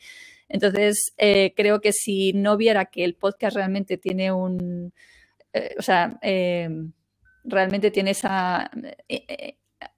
[0.48, 4.94] Entonces, eh, creo que si no viera que el podcast realmente tiene un,
[5.52, 6.18] eh, o sea,
[7.44, 8.70] realmente tiene esa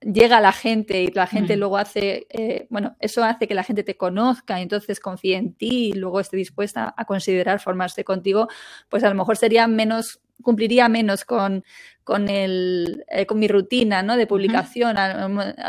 [0.01, 3.63] llega a la gente y la gente luego hace, eh, bueno, eso hace que la
[3.63, 8.03] gente te conozca y entonces confíe en ti y luego esté dispuesta a considerar formarse
[8.03, 8.47] contigo,
[8.89, 11.63] pues a lo mejor sería menos, cumpliría menos con,
[12.05, 14.15] con, el, eh, con mi rutina ¿no?
[14.15, 14.95] de publicación.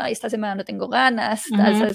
[0.07, 1.43] esta semana no tengo ganas,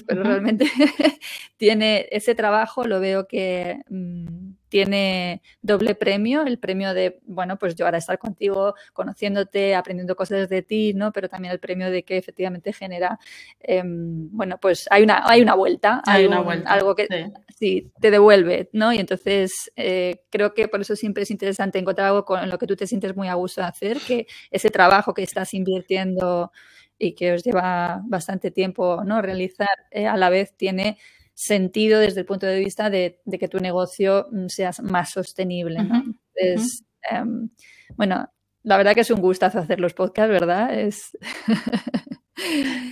[0.06, 0.66] pero realmente
[1.56, 3.80] tiene ese trabajo, lo veo que...
[3.88, 10.16] Mm, tiene doble premio, el premio de, bueno, pues yo ahora estar contigo, conociéndote, aprendiendo
[10.16, 11.12] cosas de ti, ¿no?
[11.12, 13.18] Pero también el premio de que efectivamente genera,
[13.60, 17.06] em, bueno, pues hay una, hay una vuelta, hay una vuelta, algo que
[17.54, 17.92] sí.
[18.00, 18.94] te devuelve, ¿no?
[18.94, 22.66] Y entonces eh, creo que por eso siempre es interesante encontrar algo con lo que
[22.66, 26.52] tú te sientes muy a gusto de hacer, que ese trabajo que estás invirtiendo
[26.98, 29.22] y que os lleva bastante tiempo, ¿no?
[29.22, 30.98] Realizar, eh, a la vez tiene
[31.34, 35.78] sentido desde el punto de vista de, que tu negocio mm, sea más sostenible.
[35.78, 37.48] Entonces, em,
[37.96, 38.30] bueno,
[38.62, 40.78] la verdad que es un gustazo hacer los podcasts, ¿verdad?
[40.78, 41.16] Es...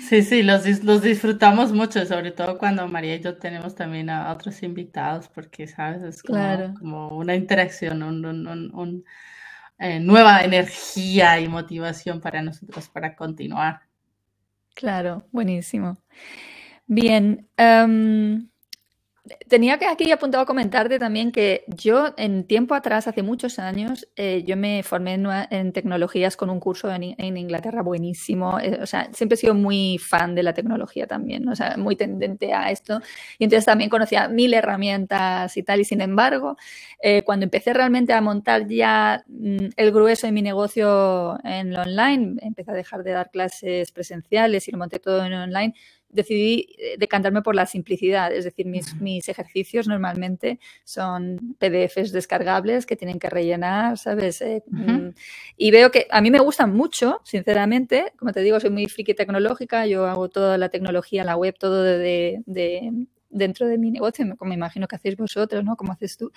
[0.08, 4.32] Sí, sí, los, los disfrutamos mucho, sobre todo cuando María y yo tenemos también a
[4.32, 6.02] otros invitados, porque, ¿sabes?
[6.02, 9.04] Es como, una interacción, un,
[9.80, 13.80] eh, nueva energía y motivación para nosotros para continuar.
[14.74, 15.98] Claro, buenísimo.
[16.86, 18.49] Bien, em,
[19.48, 24.08] Tenía que aquí apuntado a comentarte también que yo en tiempo atrás, hace muchos años,
[24.16, 25.14] eh, yo me formé
[25.50, 28.58] en, tecnologías con un curso en, Inglaterra buenísimo.
[28.58, 31.96] Eh, o sea, siempre he sido muy fan de la tecnología también, o sea, muy
[31.96, 33.00] tendente a esto.
[33.38, 35.80] Y entonces también conocía mil herramientas y tal.
[35.80, 36.56] Y sin embargo,
[37.02, 41.82] eh, cuando empecé realmente a montar ya mm, el grueso de mi negocio en lo
[41.82, 45.74] online, empecé a dejar de dar clases presenciales y lo monté todo en online
[46.10, 52.86] decidí eh, decantarme por la simplicidad, es decir, mis, mis, ejercicios normalmente son PDFs descargables
[52.86, 54.40] que tienen que rellenar, ¿sabes?
[54.42, 55.08] Eh, mm,
[55.56, 59.14] y veo que a mí me gustan mucho, sinceramente, como te digo, soy muy friki
[59.14, 64.26] tecnológica, yo hago toda la tecnología, la web, todo de, de dentro de mi negocio,
[64.36, 65.76] como me imagino que hacéis vosotros, ¿no?
[65.76, 66.32] Como haces tú.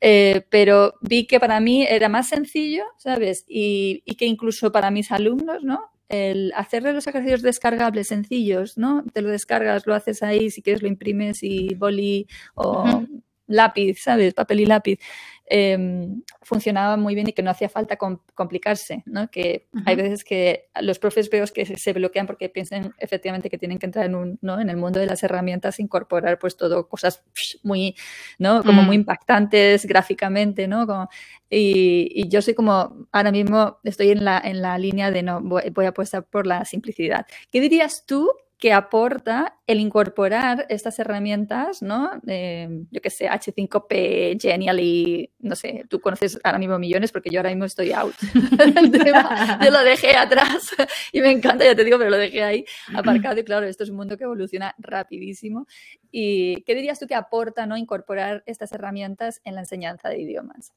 [0.00, 3.44] Eh, pero vi que para mí era más sencillo, ¿sabes?
[3.46, 5.91] Y, y, que incluso para mis alumnos, ¿no?
[6.12, 9.02] El hacerle los ejercicios descargables sencillos, ¿no?
[9.12, 13.04] Te lo descargas, lo haces ahí, si quieres lo imprimes y boli o
[13.46, 14.34] lápiz, ¿sabes?
[14.34, 15.00] Papel y lápiz.
[15.46, 19.28] Em, funcionaba muy bien y que no hacía falta complicarse, ¿no?
[19.28, 23.78] Que hay veces que los profes veo que se bloquean porque piensan efectivamente que tienen
[23.78, 24.60] que entrar en, un, ¿no?
[24.60, 27.22] en el mundo de las herramientas, incorporar pues todo, cosas
[27.64, 27.96] muy,
[28.38, 28.62] ¿no?
[28.62, 29.00] Como muy mm.
[29.00, 31.08] impactantes gráficamente, ¿no?
[31.50, 35.70] y, yo soy como, ahora mismo estoy en la, en la línea de no, voy,
[35.70, 37.26] voy a apostar por la simplicidad.
[37.50, 38.30] ¿Qué dirías tú
[38.62, 42.12] que aporta el incorporar estas herramientas, ¿no?
[42.22, 47.50] yo qué sé, H5P, Genially, no sé, tú conoces ahora mismo millones porque yo ahora
[47.50, 48.14] mismo estoy out
[49.64, 50.70] Yo lo dejé atrás
[51.10, 53.90] y me encanta, ya te digo, pero lo dejé ahí aparcado y claro, esto es
[53.90, 55.66] un mundo que evoluciona rapidísimo.
[56.12, 57.76] ¿Y qué dirías tú que aporta, ¿no?
[57.76, 60.72] Incorporar estas herramientas en la enseñanza de idiomas?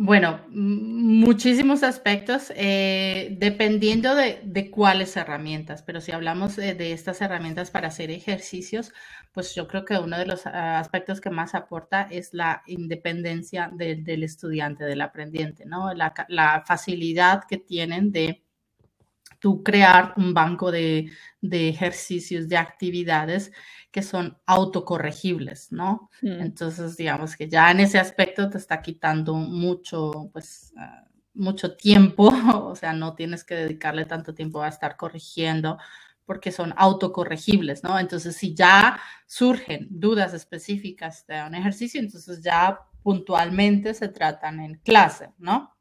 [0.00, 7.88] Bueno, muchísimos aspectos, eh, dependiendo de, cuáles herramientas, pero si hablamos de, estas herramientas para
[7.88, 8.92] hacer ejercicios,
[9.32, 13.72] pues yo creo que uno de los ah, aspectos que más aporta es la independencia
[13.74, 15.92] del estudiante, del aprendiente, ¿no?
[15.94, 18.44] La, la facilidad que tienen de
[19.38, 23.52] tú crear un banco de, de ejercicios, de actividades
[23.90, 26.10] que son autocorregibles, ¿no?
[26.22, 26.40] Mm.
[26.40, 32.28] Entonces, digamos que ya en ese aspecto te está quitando mucho, pues, ah, mucho tiempo,
[32.64, 35.78] o sea, no tienes que dedicarle tanto tiempo a estar corrigiendo
[36.26, 37.98] porque son autocorregibles, ¿no?
[37.98, 44.74] Entonces, si ya surgen dudas específicas de un ejercicio, entonces ya puntualmente se tratan en
[44.74, 45.77] clase, ¿no?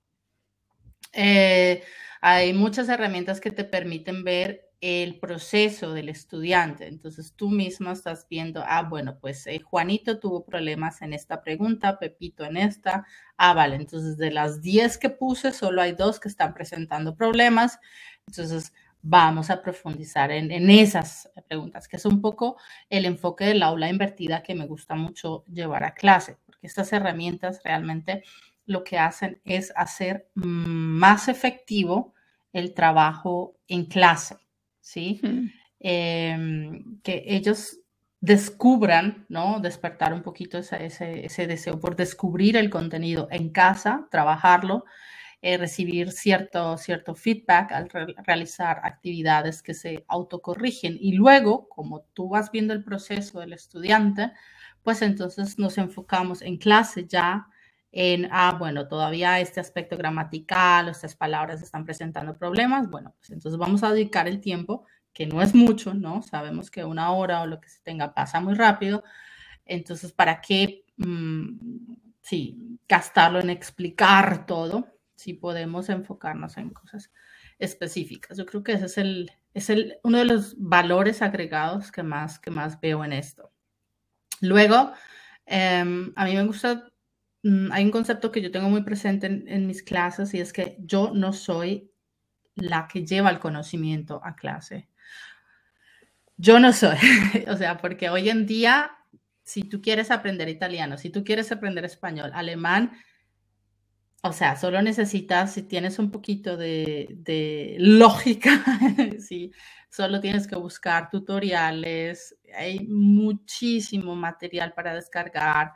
[1.17, 1.83] Eh,
[2.21, 6.87] hay muchas herramientas que te permiten ver el proceso del estudiante.
[6.87, 11.97] Entonces tú mismo estás viendo, ah, bueno, pues eh, Juanito tuvo problemas en esta pregunta,
[11.97, 13.07] Pepito en esta.
[13.35, 17.79] Ah, vale, entonces de las 10 que puse, solo hay dos que están presentando problemas.
[18.27, 22.57] Entonces vamos a profundizar en, en esas preguntas, que es un poco
[22.89, 27.61] el enfoque del aula invertida que me gusta mucho llevar a clase, porque estas herramientas
[27.63, 28.23] realmente
[28.67, 32.13] lo que hacen es hacer más efectivo
[32.53, 34.37] el trabajo en clase.
[34.87, 35.19] ¿sí?
[35.79, 37.79] Em, que ellos
[38.19, 39.59] descubran, ¿no?
[39.59, 44.85] Despertar un poquito ese, deseo por descubrir el contenido en casa, trabajarlo,
[45.41, 47.89] eh, recibir cierto, cierto feedback al
[48.25, 50.97] realizar actividades que se autocorrigen.
[50.99, 54.31] Y luego, como tú vas viendo el proceso del estudiante,
[54.83, 57.47] pues entonces nos enfocamos en clase ya
[57.91, 63.57] en, ah, bueno, todavía este aspecto gramatical, estas palabras están presentando problemas, bueno, pues entonces
[63.57, 66.21] vamos a dedicar el tiempo, que no es mucho, ¿no?
[66.21, 69.03] Sabemos que una hora o lo que se tenga pasa muy rápido,
[69.67, 71.57] entonces, ¿para qué, mm,
[72.21, 77.11] sí, gastarlo en explicar todo si podemos enfocarnos en cosas
[77.59, 78.37] específicas?
[78.37, 82.39] Yo creo que ese es el, es el, uno de los valores agregados que más,
[82.39, 83.51] que más veo en esto.
[84.41, 84.91] Luego,
[85.45, 86.91] em, a mí me gusta
[87.43, 90.77] Mm, hay un concepto que yo tengo muy presente en, mis clases y es que
[90.79, 91.91] yo no soy
[92.55, 94.89] la que lleva el conocimiento a clase.
[96.37, 96.97] Yo no soy,
[97.47, 98.91] o sea, porque hoy en día,
[99.43, 102.91] si tú quieres aprender italiano, si tú quieres aprender español, alemán,
[104.23, 108.63] o sea, solo necesitas, si tienes un poquito de, lógica,
[109.19, 109.51] sí,
[109.89, 115.73] solo tienes que buscar tutoriales, hay muchísimo material para descargar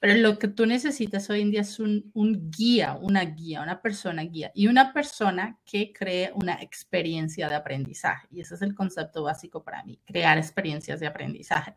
[0.00, 2.10] Pero lo que tú necesitas hoy en día es un,
[2.50, 8.26] guía, una guía, una persona guía y una persona que cree una experiencia de aprendizaje.
[8.30, 11.74] Y ese es el concepto básico para mí, crear experiencias de aprendizaje.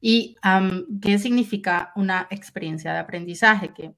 [0.00, 0.36] ¿Y
[1.02, 3.74] qué significa una experiencia de aprendizaje?
[3.74, 3.94] Que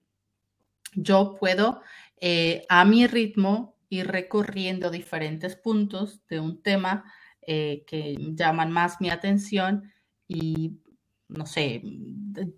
[0.94, 1.82] yo puedo
[2.20, 7.04] eh, a mi ritmo ir recorriendo diferentes puntos de un tema
[7.42, 9.92] eh, que llaman más mi atención
[10.26, 10.80] y
[11.30, 11.82] no sé,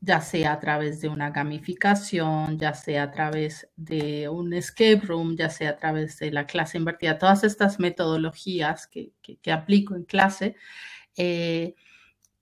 [0.01, 5.37] ya sea a través de una gamificación, ya sea a través de un escape room,
[5.37, 9.13] ya sea a través de la clase invertida, todas estas metodologías que,
[9.51, 10.57] aplico en clase,
[11.17, 11.75] eh,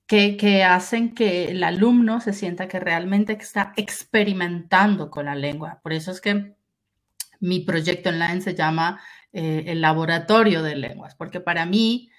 [0.06, 5.80] que, hacen que el alumno se sienta que realmente está experimentando con la lengua.
[5.82, 6.54] Por eso es que
[7.40, 9.00] mi proyecto online se llama
[9.32, 12.10] eh, el laboratorio de lenguas, porque para mí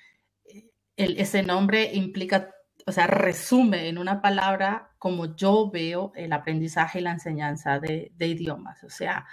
[0.96, 2.54] ese nombre implica,
[2.86, 8.12] o sea, resume en una palabra como yo veo el aprendizaje y la enseñanza de,
[8.20, 8.84] idiomas.
[8.84, 9.26] O sea,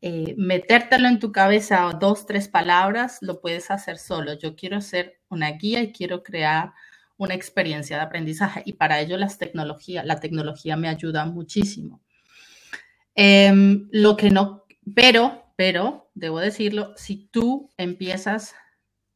[0.00, 4.34] eh, metértelo en tu cabeza dos, tres palabras, lo puedes hacer solo.
[4.34, 6.72] Yo quiero ser una guía y quiero crear
[7.16, 12.00] una experiencia de aprendizaje y para ello las tecnologías, la tecnología me ayuda muchísimo.
[13.14, 14.64] Em, lo que no,
[14.94, 18.54] pero, pero, debo decirlo, si tú empiezas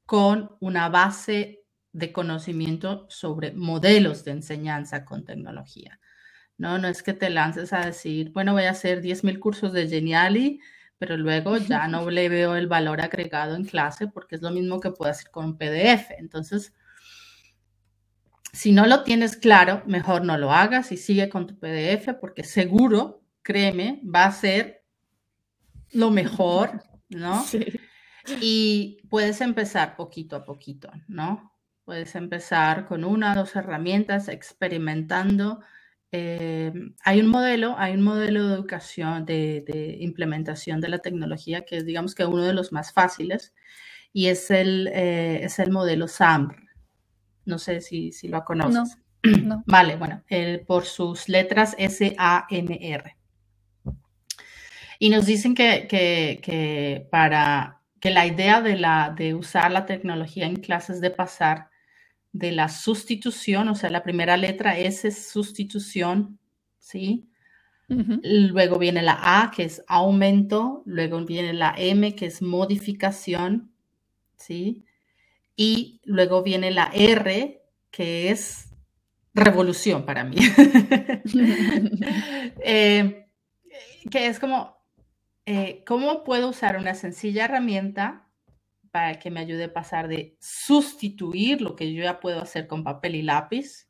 [0.06, 1.57] con una base
[1.98, 6.00] de conocimiento sobre modelos de enseñanza con tecnología,
[6.56, 6.78] ¿no?
[6.78, 10.60] No es que te lances a decir, bueno, voy a hacer 10.000 cursos de Geniali,
[10.98, 14.80] pero luego ya no le veo el valor agregado en clase porque es lo mismo
[14.80, 16.12] que puedo hacer con un PDF.
[16.18, 16.72] Entonces,
[18.52, 22.44] si no lo tienes claro, mejor no lo hagas y sigue con tu PDF porque
[22.44, 24.84] seguro, créeme, va a ser
[25.90, 27.44] lo mejor, ¿no?
[28.28, 28.36] Sí.
[28.42, 31.57] Y puedes empezar poquito a poquito, ¿no?
[31.88, 35.60] Puedes empezar con una o dos herramientas, experimentando.
[36.12, 36.70] Eh,
[37.02, 41.86] hay un modelo, hay un modelo de educación, de, implementación de la tecnología que es,
[41.86, 43.54] digamos que uno de los más fáciles
[44.12, 46.56] y es el, eh, es el modelo SAMR,
[47.46, 48.98] no sé si, si lo conoces.
[49.22, 50.22] No, Vale, bueno,
[50.66, 53.16] por sus letras S-A-M-R.
[54.98, 60.56] Y nos dicen que, para que la idea de, la, de usar la tecnología en
[60.56, 61.70] clases de pasar
[62.32, 66.38] de la sustitución, o sea, la primera letra S es sustitución,
[66.78, 67.28] ¿sí?
[67.88, 73.72] Luego viene la A, que es aumento, luego viene la M, que es modificación,
[74.36, 74.84] ¿sí?
[75.56, 78.68] Y luego viene la R, que es
[79.32, 80.36] revolución para mí.
[82.60, 83.26] Eh,
[84.10, 84.76] que es como,
[85.46, 88.27] eh, ¿cómo puedo usar una sencilla herramienta
[88.90, 92.84] para que me ayude a pasar de sustituir lo que yo ya puedo hacer con
[92.84, 93.88] papel y lápiz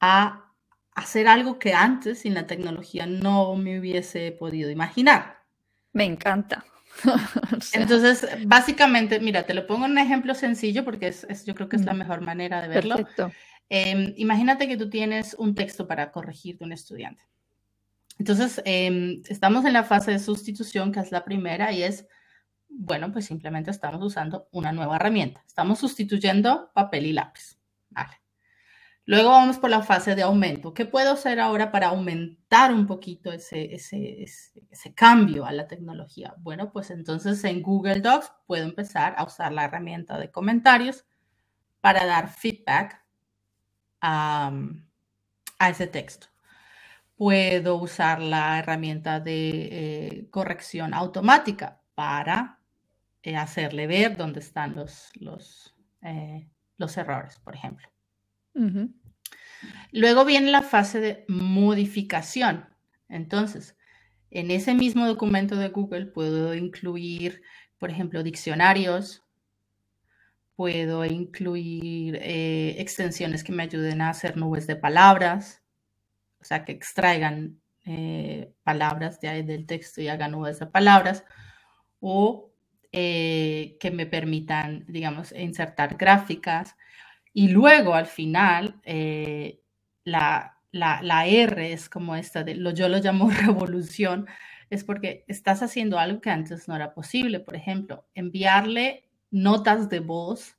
[0.00, 0.50] a
[0.94, 5.40] hacer algo que antes sin la tecnología no me hubiese podido imaginar?
[5.92, 6.64] Me encanta.
[7.72, 11.76] Entonces, básicamente, mira, te lo pongo en un ejemplo sencillo porque es, yo creo que
[11.76, 12.96] es la mejor manera de verlo.
[13.68, 17.22] Em, imagínate que tú tienes un texto para corregir de un estudiante.
[18.18, 22.06] Entonces, em, estamos en la fase de sustitución, que es la primera, y es,
[22.70, 25.42] bueno, pues simplemente estamos usando una nueva herramienta.
[25.46, 27.60] Estamos sustituyendo papel y lápiz.
[29.10, 30.72] Luego vamos por la fase de aumento.
[30.72, 36.34] ¿Qué puedo hacer ahora para aumentar un poquito ese, ese, ese, cambio a la tecnología?
[36.38, 41.06] Bueno, pues entonces en Google Docs puedo empezar a usar la herramienta de comentarios
[41.80, 43.02] para dar feedback
[44.00, 44.52] a,
[45.68, 46.28] ese texto.
[47.16, 52.59] Puedo usar la herramienta de eh, corrección automática para
[53.22, 57.88] eh, hacerle ver dónde están los, los, eh, los errores, por ejemplo.
[59.92, 62.68] Luego viene la fase de modificación.
[63.08, 63.76] Entonces,
[64.30, 67.42] en ese mismo documento de Google puedo incluir,
[67.78, 69.22] por ejemplo, diccionarios,
[70.60, 75.62] puedo incluir eh, extensiones que me ayuden a hacer nubes de palabras,
[76.38, 81.24] o sea, que extraigan eh, palabras de ahí del texto y hagan nubes de palabras,
[81.98, 82.49] o
[82.92, 86.76] eh, que me permitan, digamos, insertar gráficas
[87.32, 89.60] y luego al final, eh,
[90.04, 94.26] la, la, R es como esta, de, lo, yo lo llamo revolución,
[94.70, 97.40] es porque estás haciendo algo que antes no era posible.
[97.40, 100.56] Por ejemplo, enviarle notas de voz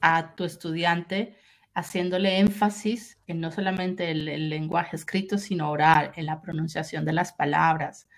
[0.00, 1.36] a tu estudiante
[1.74, 7.32] haciéndole énfasis en no solamente el, lenguaje escrito, sino oral, en la pronunciación de las
[7.32, 8.08] palabras.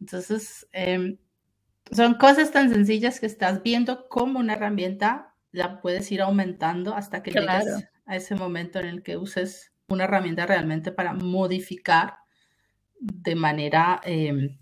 [0.00, 1.18] Entonces, em,
[1.92, 7.22] son cosas tan sencillas que estás viendo como una herramienta la puedes ir aumentando hasta
[7.22, 12.18] que llegues a ese momento en el que uses una herramienta realmente para modificar
[13.00, 14.56] de manera em,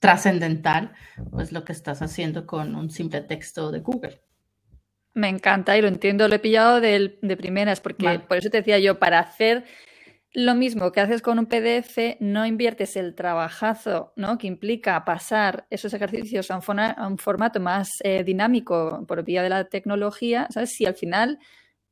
[0.00, 0.92] trascendental
[1.30, 4.20] pues lo que estás haciendo con un simple texto de Google.
[5.14, 8.58] Me encanta y lo entiendo, lo he pillado de, de primeras, porque por eso te
[8.58, 9.64] decía yo, para hacer
[10.34, 14.36] lo mismo que haces con un PDF, no inviertes el trabajazo ¿no?
[14.36, 19.64] que implica pasar esos ejercicios a un, formato más eh, dinámico por vía de la
[19.66, 20.70] tecnología, ¿sabes?
[20.70, 21.38] Si al final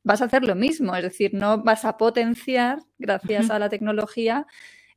[0.03, 4.45] vas a hacer lo mismo, es decir, no vas a potenciar, gracias a la tecnología,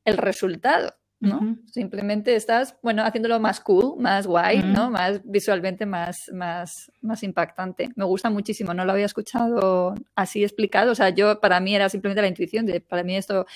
[0.05, 0.92] el resultado.
[1.21, 1.57] ¿No?
[1.71, 4.91] Simplemente estás, bueno, haciéndolo más cool, más guay, ¿no?
[4.91, 7.91] Más visualmente más, más, más impactante.
[7.97, 10.93] Me gusta muchísimo, no lo había escuchado así explicado.
[10.93, 13.47] O sea, yo para mí era simplemente la intuición de para mí esto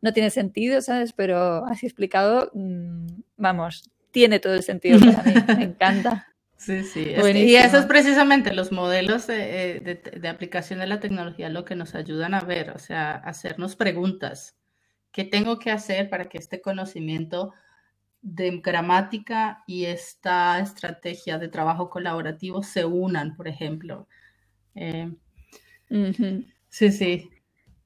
[0.00, 1.12] no tiene sentido, ¿sabes?
[1.12, 5.34] Pero así explicado, mm, vamos, tiene todo el sentido para mí.
[5.58, 6.28] Me encanta.
[6.56, 7.00] Sí, sí.
[7.00, 11.74] y eso es precisamente los modelos de, de, de, aplicación de la tecnología lo que
[11.74, 14.54] nos ayudan a ver, o sea, hacernos preguntas.
[15.12, 17.52] ¿Qué tengo que hacer para que este conocimiento
[18.22, 24.08] de gramática y esta estrategia de trabajo colaborativo se unan, por ejemplo?
[24.74, 25.12] Eh,
[26.70, 27.30] sí, sí.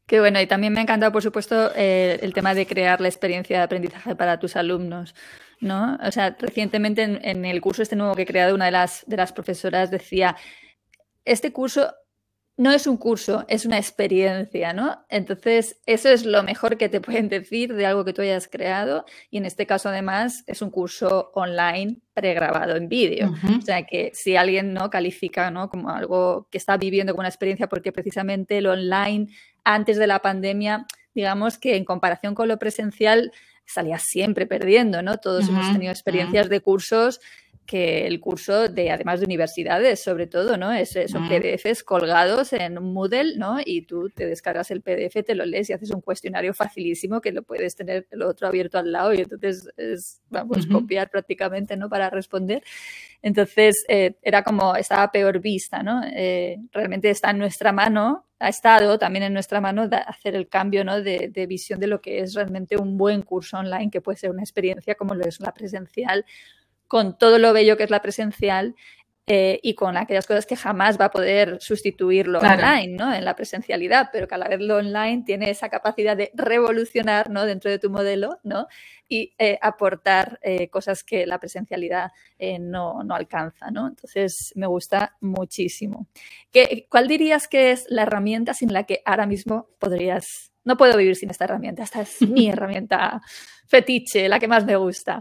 [0.06, 3.08] Qué bueno, y también me ha encantado, por supuesto, eh, el tema de crear la
[3.08, 5.16] experiencia de aprendizaje para tus alumnos,
[5.60, 5.98] ¿no?
[6.00, 9.04] O sea, recientemente en, en, el curso este nuevo que he creado, una de las,
[9.08, 10.36] de las profesoras decía,
[11.24, 11.92] este curso
[12.58, 15.04] no es un curso, es una experiencia, ¿no?
[15.10, 19.04] Entonces, eso es lo mejor que te pueden decir de algo que tú hayas creado
[19.30, 23.34] y en este caso además es un curso online pregrabado en vídeo.
[23.58, 25.68] O sea que si alguien no califica ¿no?
[25.68, 29.28] como algo que está viviendo como una experiencia porque precisamente lo online
[29.64, 33.32] antes de la pandemia, digamos que en comparación con lo presencial
[33.66, 35.18] salía siempre perdiendo, ¿no?
[35.18, 37.20] Todos hemos tenido experiencias de cursos
[37.66, 40.72] que el curso de, además de universidades, sobre todo, ¿no?
[40.72, 43.58] Es, son PDFs colgados en Moodle, ¿no?
[43.64, 47.32] Y tú te descargas el PDF, te lo lees y haces un cuestionario facilísimo que
[47.32, 51.88] lo puedes tener el otro abierto al lado y entonces es, vamos, copiar prácticamente, ¿no?
[51.88, 52.62] Para responder.
[53.22, 56.02] Entonces, eh, era como, estaba peor vista, ¿no?
[56.14, 60.84] Eh, realmente está en nuestra mano, ha estado también en nuestra mano hacer el cambio,
[60.84, 61.02] ¿no?
[61.02, 64.30] De, de visión de lo que es realmente un buen curso online, que puede ser
[64.30, 66.24] una experiencia como lo es la presencial
[66.86, 68.74] con todo lo bello que es la presencial
[69.28, 73.12] eh, y con aquellas cosas que jamás va a poder sustituirlo online, ¿no?
[73.12, 77.28] En la presencialidad, pero que a la vez lo online tiene esa capacidad de revolucionar,
[77.28, 77.44] ¿no?
[77.44, 78.68] Dentro de tu modelo, ¿no?
[79.08, 82.12] Y eh, aportar eh, cosas que la presencialidad
[82.60, 83.88] no, no, alcanza, ¿no?
[83.88, 86.06] Entonces, me gusta muchísimo.
[86.52, 90.52] ¿Qué, ¿Cuál dirías que es la herramienta sin la que ahora mismo podrías...
[90.62, 93.20] No puedo vivir sin esta herramienta, esta es mi herramienta
[93.66, 95.20] fetiche, la que más me gusta.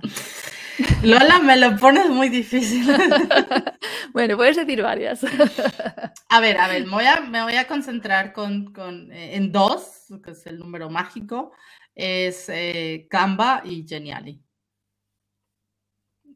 [1.03, 2.85] Lola, me lo pones muy difícil.
[4.13, 5.23] bueno, puedes decir varias.
[6.29, 9.51] a ver, a ver, me voy a, me voy a concentrar con, con, eh, en
[9.51, 11.53] dos, que es el número mágico,
[11.93, 14.41] es eh, Canva y Geniali.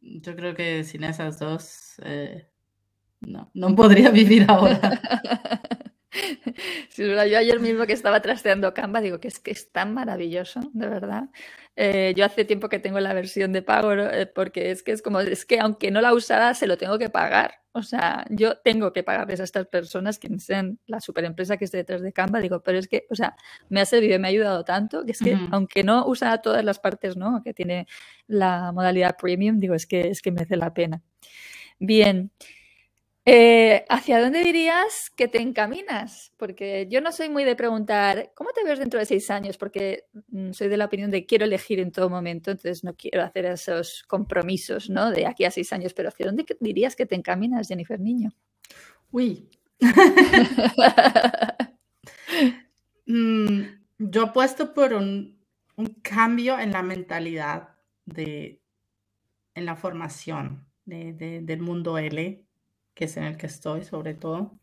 [0.01, 2.49] Yo creo que sin esas dos eh,
[3.19, 5.01] no, no podría vivir ahora.
[6.89, 10.59] Sí, yo ayer mismo que estaba trasteando Canva, digo que es que es tan maravilloso,
[10.73, 11.29] de verdad.
[11.81, 15.01] Eh, yo hace tiempo que tengo la versión de pago, eh, porque es que es
[15.01, 17.61] como, es que aunque no la usara, se lo tengo que pagar.
[17.71, 21.77] O sea, yo tengo que pagarles a estas personas, quienes sean la superempresa que esté
[21.77, 23.37] detrás de Canva, digo, pero es que, o sea,
[23.69, 26.65] me ha servido y me ha ayudado tanto, que es que, aunque no usa todas
[26.65, 27.41] las partes, ¿no?
[27.43, 27.87] Que tiene
[28.27, 31.01] la modalidad premium, digo, es que, es que merece la pena.
[31.79, 32.29] Bien.
[33.31, 36.33] Eh, ¿Hacia dónde dirías que te encaminas?
[36.35, 39.55] Porque yo no soy muy de preguntar, ¿cómo te ves dentro de seis años?
[39.55, 43.21] Porque mm, soy de la opinión de quiero elegir en todo momento, entonces no quiero
[43.21, 45.11] hacer esos compromisos, ¿no?
[45.11, 48.31] De aquí a seis años, pero ¿hacia dónde dirías que te encaminas, Jennifer Niño?
[49.11, 49.47] Uy.
[53.11, 53.63] Mm,
[53.97, 55.39] yo apuesto por un,
[56.03, 57.69] cambio en la mentalidad
[58.05, 58.61] de,
[59.55, 62.48] en la formación del mundo L
[62.99, 64.59] que es en el que estoy sobre todo.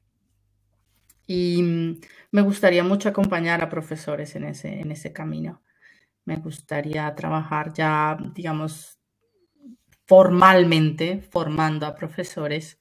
[1.26, 2.00] Y mm,
[2.32, 5.62] me gustaría mucho acompañar a profesores en ese, en ese camino.
[6.26, 8.98] Me gustaría trabajar ya, digamos,
[10.04, 12.78] formalmente formando a profesores,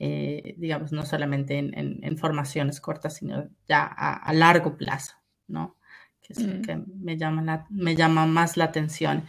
[0.00, 5.14] eh, digamos, no solamente en, formaciones cortas, sino ya a, largo plazo,
[5.46, 5.76] ¿no?
[6.20, 6.62] Que es lo mm.
[6.62, 9.24] que me llama, me llama más la atención.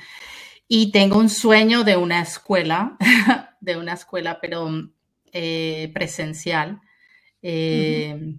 [0.67, 2.97] Y tengo un sueño de una escuela,
[3.61, 4.97] de una escuela, pero mm,
[5.40, 6.82] eh, presencial,
[7.44, 8.36] eh,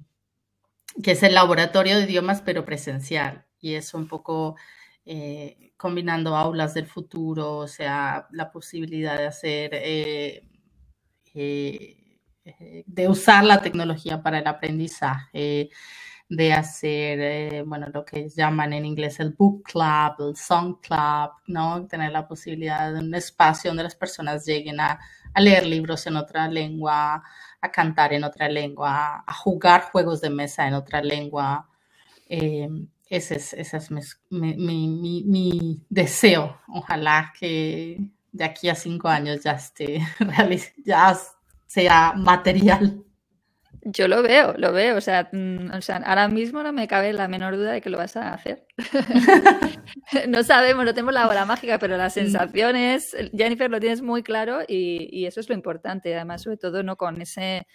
[1.00, 3.46] que es el laboratorio de idiomas, pero presencial.
[3.60, 4.56] Y es un poco
[5.04, 9.70] eh, combinando aulas del futuro, o sea, la posibilidad de hacer,
[11.32, 15.70] de usar la tecnología para el aprendizaje,
[16.28, 21.30] de hacer, eh, bueno, lo que llaman en inglés el book club, el song club,
[21.46, 21.86] ¿no?
[21.86, 25.00] Tener la posibilidad de un espacio donde las personas lleguen a,
[25.36, 27.22] leer libros en otra lengua,
[27.60, 31.68] a cantar en otra lengua, a jugar juegos de mesa en otra lengua.
[32.28, 32.68] Eh,
[33.08, 36.60] ese es, ese es mi, mi, mi, deseo.
[36.68, 37.98] Ojalá que
[38.32, 40.00] de aquí a cinco años ya esté,
[40.84, 41.18] ya
[41.66, 43.04] sea material.
[43.90, 44.96] Yo lo veo, lo veo.
[44.96, 47.88] O sea, mm, o sea, ahora mismo no me cabe la menor duda de que
[47.90, 48.66] lo vas a hacer.
[50.28, 54.60] no sabemos, no tenemos la hora mágica, pero las sensaciones, Jennifer, lo tienes muy claro
[54.66, 56.14] y, y, eso es lo importante.
[56.14, 57.66] Además, sobre todo, no con ese,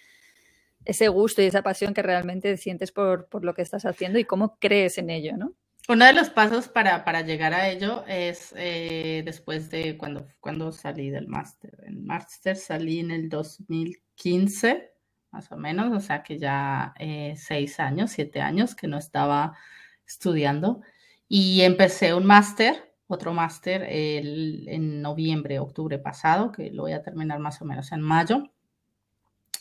[0.85, 4.25] ese gusto y esa pasión que realmente sientes por, por lo que estás haciendo y
[4.25, 5.55] cómo crees en ello, ¿no?
[5.89, 10.71] Uno de los pasos para, para llegar a ello es eh, después de cuando, cuando
[10.71, 11.71] salí del máster.
[11.85, 14.92] El máster salí en el 2015
[15.33, 19.57] más o menos, o sea que ya eh, seis años, siete años que no estaba
[20.05, 20.81] estudiando.
[21.27, 27.39] Y empecé un máster, otro máster, en noviembre, octubre pasado, que lo voy a terminar
[27.39, 28.43] más o menos en mayo.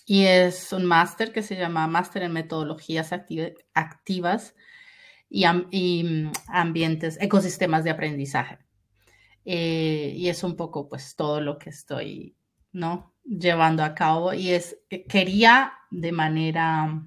[0.05, 4.55] Y es un máster que se llama Máster en Metodologías Activas
[5.31, 8.59] y, mm, Ambientes, Ecosistemas de Aprendizaje.
[9.47, 12.37] Eh, y es un poco pues todo lo que estoy,
[12.73, 13.12] ¿no?
[13.25, 17.03] Llevando a cabo y es que quería de manera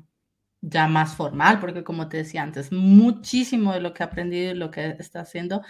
[0.61, 4.55] ya más formal, porque como te decía antes, muchísimo de lo que he aprendido y
[4.55, 5.61] lo que está haciendo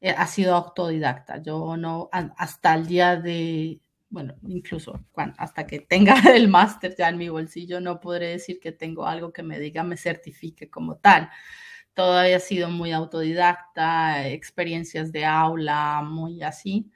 [0.00, 1.42] eh, ha sido autodidacta.
[1.42, 3.80] Yo no, hasta el día de,
[4.10, 5.04] bueno, incluso
[5.38, 9.32] hasta que tenga el máster ya en mi bolsillo, no podré decir que tengo algo
[9.32, 11.30] que me diga, me certifique como tal.
[11.94, 16.90] Todavía ha sido muy autodidacta, experiencias de aula, muy así.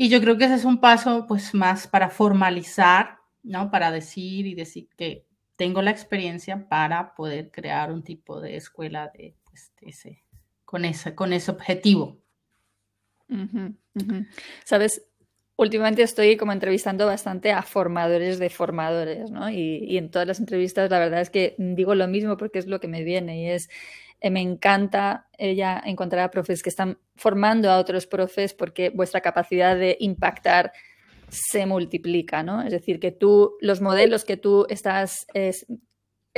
[0.00, 3.68] Y yo creo que ese es un paso pues más para formalizar, ¿no?
[3.72, 5.26] Para decir y decir que
[5.56, 10.22] tengo la experiencia para poder crear un tipo de escuela de, pues, ese,
[10.64, 12.22] con, ese, objetivo.
[14.64, 15.04] Sabes,
[15.56, 19.50] últimamente estoy como entrevistando bastante a formadores de formadores, ¿no?
[19.50, 22.68] Y, y, en todas las entrevistas la verdad es que digo lo mismo porque es
[22.68, 23.68] lo que me viene y es
[24.20, 29.20] eh, me encanta ella encontrar a profes que están formando a otros profes porque vuestra
[29.20, 30.72] capacidad de impactar
[31.28, 32.62] se multiplica, ¿no?
[32.62, 35.26] Es decir, que tú, los modelos que tú estás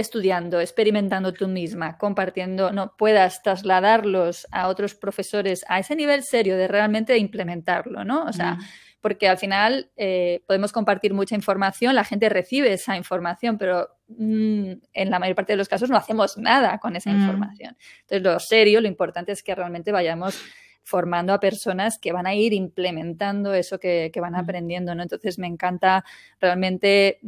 [0.01, 6.57] estudiando, experimentando tú misma, compartiendo, no puedas trasladarlos a otros profesores a ese nivel serio
[6.57, 8.25] de realmente implementarlo, ¿no?
[8.25, 8.59] O sea,
[9.01, 14.73] porque al final eh, podemos compartir mucha información, la gente recibe esa información, pero mm,
[14.93, 17.21] en la mayor parte de los casos no hacemos nada con esa mm.
[17.21, 17.77] información.
[18.03, 20.41] Entonces, lo serio, lo importante es que realmente vayamos
[20.83, 24.37] formando a personas que van a ir implementando eso que, van mm.
[24.37, 25.03] aprendiendo, ¿no?
[25.03, 26.05] Entonces me encanta
[26.41, 27.21] realmente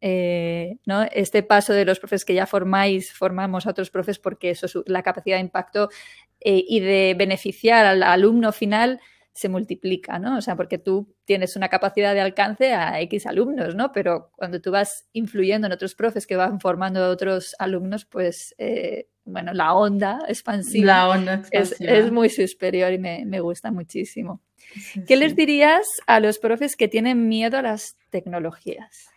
[0.00, 1.02] eh, ¿no?
[1.12, 4.78] este paso de los profes que ya formáis, formamos a otros profes porque eso es
[4.86, 5.88] la capacidad de impacto
[6.40, 9.00] eh, y de beneficiar al alumno final
[9.34, 10.36] se multiplica, ¿no?
[10.36, 13.90] O sea, porque tú tienes una capacidad de alcance a X alumnos, ¿no?
[13.92, 18.54] Pero cuando tú vas influyendo en otros profes que van formando a otros alumnos, pues,
[18.58, 21.18] eh, bueno, la onda expansiva,
[21.50, 24.42] Es, muy superior y me, gusta muchísimo.
[25.06, 29.08] ¿Qué les dirías a los profes que tienen miedo a las tecnologías?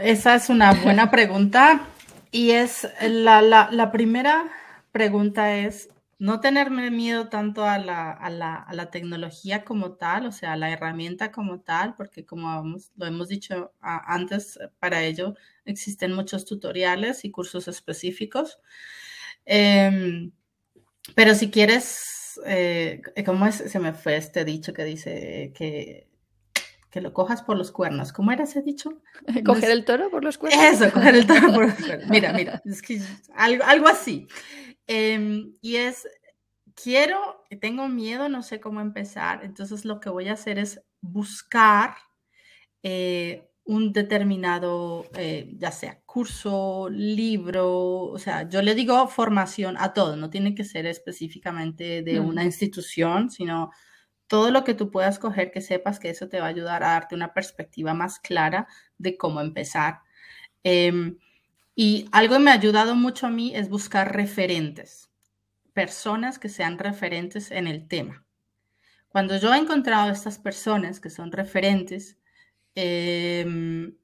[0.00, 1.86] Esa es una buena pregunta
[2.32, 4.50] y es la, la primera
[4.92, 10.26] pregunta es no tenerme miedo tanto a la, a, la, a la, tecnología como tal,
[10.26, 12.64] o sea, a la herramienta como tal, porque como
[12.96, 15.34] lo hemos dicho antes, para ello
[15.66, 18.60] existen muchos tutoriales y cursos específicos.
[19.44, 20.32] Em,
[21.14, 23.56] pero si quieres, eh, ¿cómo es?
[23.56, 26.08] Se me fue este dicho que dice que,
[26.90, 28.12] que lo cojas por los cuernos.
[28.12, 29.02] ¿Cómo era ese dicho?
[29.44, 30.64] ¿Coger el toro por los cuernos?
[30.64, 32.08] Eso, coger el toro por los cuernos.
[32.08, 33.00] Mira, mira, es que
[33.34, 34.26] algo, algo así.
[34.86, 36.08] Em, y es,
[36.74, 41.96] quiero, tengo miedo, no sé cómo empezar, entonces lo que voy a hacer es buscar
[42.82, 49.92] eh, un determinado, eh, ya sea curso, libro, o sea, yo le digo formación a
[49.92, 53.72] todo, no tiene que ser específicamente de una institución, sino
[54.28, 56.90] todo lo que tú puedas coger, que sepas que eso te va a ayudar a
[56.90, 58.68] darte una perspectiva más clara
[58.98, 60.00] de cómo empezar.
[60.62, 61.18] Em,
[61.76, 65.10] y algo que me ha ayudado mucho a mí es buscar referentes,
[65.74, 68.24] personas que sean referentes en el tema.
[69.10, 72.18] Cuando yo he encontrado estas personas que son referentes,
[72.74, 73.94] em,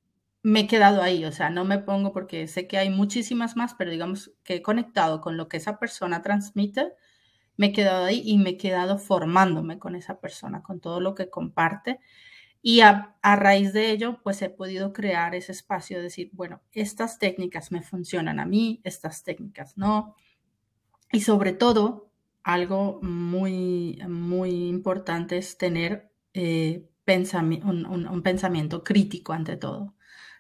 [0.43, 3.75] me he quedado ahí, o sea, no me pongo porque sé que hay muchísimas más,
[3.75, 6.93] pero digamos que he conectado con lo que esa persona transmite,
[7.57, 11.15] me he quedado ahí y me he quedado formándome con esa persona, con todo lo
[11.15, 12.01] que comparte.
[12.65, 17.19] Y a, raíz de ello, pues he podido crear ese espacio de decir, bueno, estas
[17.19, 20.15] técnicas me funcionan a mí, estas técnicas no.
[21.11, 22.11] Y sobre todo,
[22.45, 26.89] algo muy, muy importante es tener eh,
[27.65, 29.95] un, un, pensamiento crítico ante todo.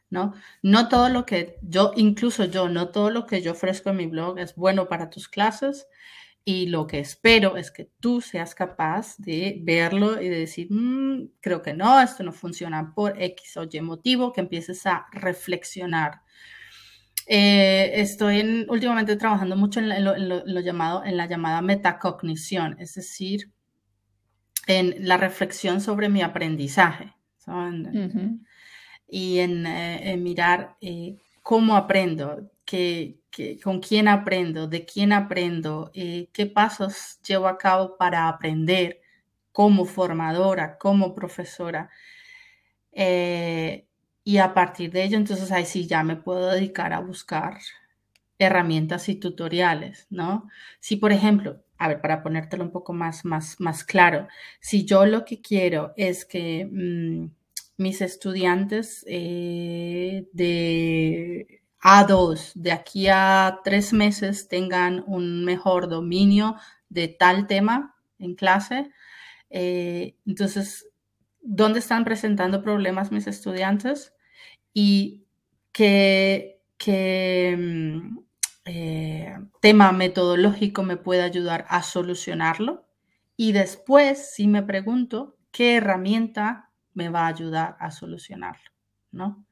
[0.08, 0.34] ¿no?
[0.62, 4.06] No todo lo que yo, incluso yo, no todo lo que yo ofrezco en mi
[4.06, 5.88] blog es bueno para tus clases
[6.44, 11.30] y lo que espero es que tú seas capaz de verlo y de decir, mm,
[11.40, 16.22] creo que no, esto no funciona por X o Y motivo, que empieces a reflexionar.
[17.26, 23.52] Eh, estoy últimamente trabajando mucho en, lo, llamado, en la llamada metacognición, es decir,
[24.66, 27.14] en la reflexión sobre mi aprendizaje
[29.08, 32.50] y eh, en, mirar eh, cómo aprendo,
[33.62, 39.00] con quién aprendo, de quién aprendo, qué pasos llevo a cabo para aprender
[39.52, 41.90] como formadora, como profesora.
[44.24, 47.58] Y a partir de ello, entonces ahí sí ya me puedo dedicar a buscar
[48.38, 50.48] herramientas y tutoriales, ¿no?
[50.80, 54.28] Si, por ejemplo, a ver, para ponértelo un poco más, más, más claro,
[54.60, 57.30] si yo lo que quiero es que mm,
[57.78, 66.56] mis estudiantes eh, de A2 de aquí a tres meses tengan un mejor dominio
[66.88, 68.90] de tal tema en clase,
[69.50, 70.88] eh, entonces
[71.40, 74.14] dónde están presentando problemas mis estudiantes
[74.72, 75.26] y
[75.72, 76.60] qué,
[77.58, 78.18] mm,
[78.64, 82.86] eh, tema metodológico me puede ayudar a solucionarlo.
[83.36, 88.70] Y después, si me pregunto, ¿qué herramienta me va a ayudar a solucionarlo?
[89.10, 89.44] ¿No?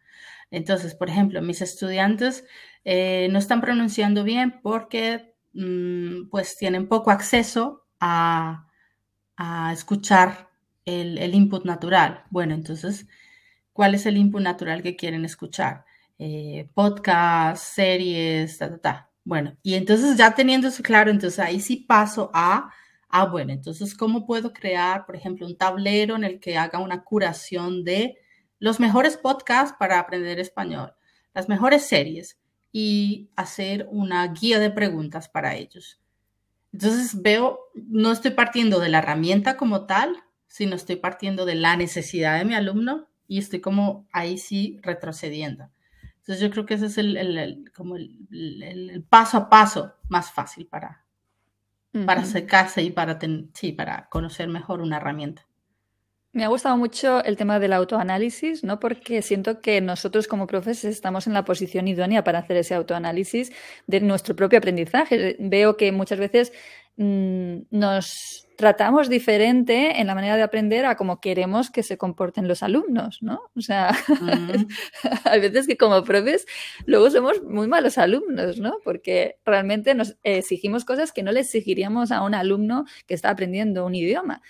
[0.51, 2.44] Entonces, por ejemplo, mis estudiantes
[2.84, 8.66] eh, no están pronunciando bien porque mm, pues tienen poco acceso a,
[9.72, 10.51] escuchar
[10.84, 12.24] el, input natural.
[12.30, 13.07] Bueno, entonces,
[13.72, 15.84] ¿cuál es el input natural que quieren escuchar?
[16.18, 19.11] Eh, podcast, series, ta, ta, ta.
[19.24, 22.70] Bueno, y entonces ya teniendo eso claro, entonces ahí sí paso a,
[23.09, 27.05] ah, bueno, entonces, ¿cómo puedo crear, por ejemplo, un tablero en el que haga una
[27.05, 28.18] curación de
[28.61, 30.95] los mejores podcasts para aprender español,
[31.35, 32.39] las mejores series
[32.71, 36.01] y hacer una guía de preguntas para ellos?
[36.73, 41.77] Entonces veo, no estoy partiendo de la herramienta como tal, sino estoy partiendo de la
[41.77, 45.71] necesidad de mi alumno y estoy como ahí sí retrocediendo.
[46.19, 51.05] Entonces yo creo que ese es el, como el, paso a paso más fácil para,
[52.07, 53.19] para secarse y para,
[53.55, 55.47] sí, para conocer mejor una herramienta.
[56.33, 58.78] Me ha gustado mucho el tema del autoanálisis, ¿no?
[58.78, 63.51] Porque siento que nosotros como profes estamos en la posición idónea para hacer ese autoanálisis
[63.89, 65.35] de nuestro propio aprendizaje.
[65.41, 66.53] Veo que muchas veces
[67.03, 72.46] Mm, nos tratamos diferente en la manera de aprender a como queremos que se comporten
[72.46, 73.40] los alumnos, ¿no?
[73.57, 74.68] O sea, mm.
[75.24, 76.44] hay veces que como profes
[76.84, 78.74] luego somos muy malos alumnos, ¿no?
[78.84, 83.86] Porque realmente nos exigimos cosas que no le exigiríamos a un alumno que está aprendiendo
[83.86, 84.42] un idioma,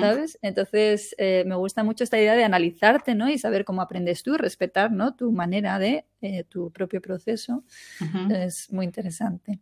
[0.00, 0.38] ¿sabes?
[0.40, 3.28] Entonces, eh, me gusta mucho esta idea de analizarte, ¿no?
[3.28, 5.14] Y saber cómo aprendes tú, respetar, ¿no?
[5.14, 7.64] Tu manera de, eh, tu propio proceso.
[8.30, 9.60] Es muy interesante.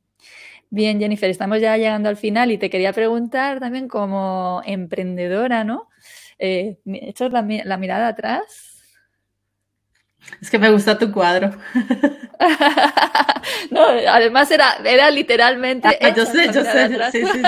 [0.71, 5.89] Bien, Jennifer, estamos ya llegando al final y te quería preguntar también como emprendedora, ¿no?
[6.39, 8.76] Eh, ¿Echas la, la mirada atrás?
[10.41, 11.53] Es que me gusta tu cuadro.
[13.71, 15.89] no, además era, era literalmente.
[15.89, 17.11] Ah, yo sé, yo sé.
[17.11, 17.43] Sí, sí, sí,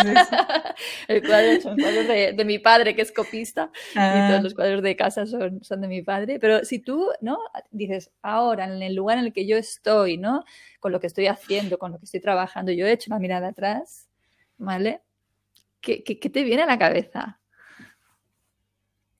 [1.09, 4.41] El cuadro son cuadros de, de, mi padre, que es copista, y todos ah.
[4.43, 6.39] los cuadros de casa son, son de mi padre.
[6.39, 7.39] Pero si tú, ¿no?
[7.71, 10.45] Dices, ahora, en el lugar en el que yo estoy, ¿no?
[10.81, 13.49] Con lo que estoy haciendo, con lo que estoy trabajando, yo he hecho una mirada
[13.49, 14.09] atrás,
[14.57, 15.03] ¿vale?
[15.81, 17.39] ¿Qué, qué, qué te viene a la cabeza?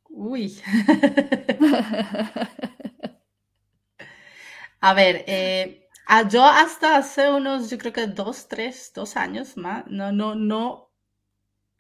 [0.09, 0.61] Uy.
[4.81, 5.89] A ver, eh,
[6.31, 10.91] yo hasta hace unos, yo creo que dos, tres, dos años más, no, no, no,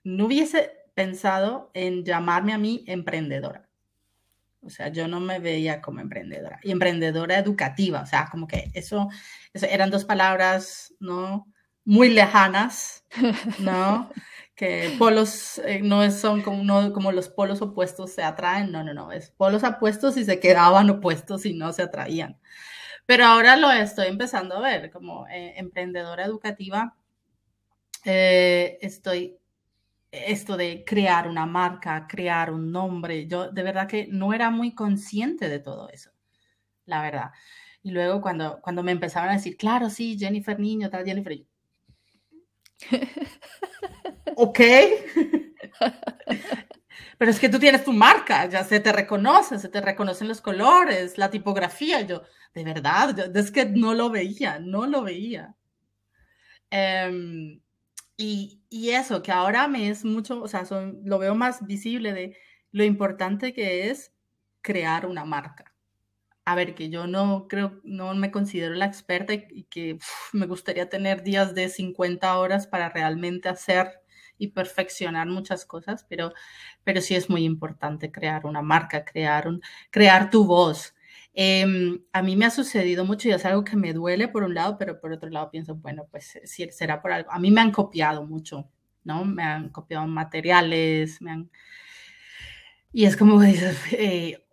[0.05, 3.69] no hubiese pensado en llamarme a mí emprendedora.
[4.63, 6.59] O sea, yo no me veía como emprendedora.
[6.65, 9.09] Y emprendedora educativa, o sea, como que eso,
[9.53, 11.47] eso eran dos palabras, ¿no?
[11.85, 13.05] Muy lejanas,
[13.61, 14.11] ¿no?
[14.57, 18.93] que polos eh, no son como, no, como los polos opuestos se atraen, no, no,
[18.93, 22.41] no, es polos opuestos y se quedaban opuestos y no se atraían.
[23.09, 26.95] Pero ahora lo estoy empezando a ver como eh, emprendedora educativa.
[28.05, 29.39] Eh, estoy
[30.11, 33.27] esto de crear una marca, crear un nombre.
[33.27, 36.11] Yo de verdad que no era muy consciente de todo eso,
[36.85, 37.31] la verdad.
[37.83, 41.39] Y luego cuando, cuando me empezaron a decir, claro, sí, Jennifer Niño, tal Jennifer.
[44.37, 44.61] ok.
[47.19, 50.41] pero es que tú tienes tu marca, ya se te reconoce, se te reconocen los
[50.41, 52.01] colores, la tipografía.
[52.03, 52.23] Yo,
[52.55, 55.57] de verdad, es que no lo veía, no lo veía.
[56.71, 57.61] Em,
[58.17, 60.65] y, y, eso, que ahora me es mucho, o sea,
[61.05, 62.37] lo veo más visible de
[62.73, 64.13] lo importante que es
[64.61, 65.75] crear una marca.
[66.45, 69.99] A ver, que yo no creo, no me considero la experta y, que
[70.33, 74.01] me gustaría tener días de 50 horas para realmente hacer
[74.39, 76.33] y perfeccionar muchas cosas, pero,
[76.85, 79.61] pero sí es muy importante crear una marca, crear, un,
[79.91, 80.95] crear tu voz.
[81.35, 84.55] Em, a mí me ha sucedido mucho y es algo que me duele por un
[84.55, 87.31] lado, pero por otro lado pienso, bueno, pues si será por algo.
[87.31, 88.69] A mí me han copiado mucho,
[89.05, 89.25] ¿no?
[89.25, 91.51] Me han copiado materiales, me han...
[92.93, 94.45] Y es como dices, eh,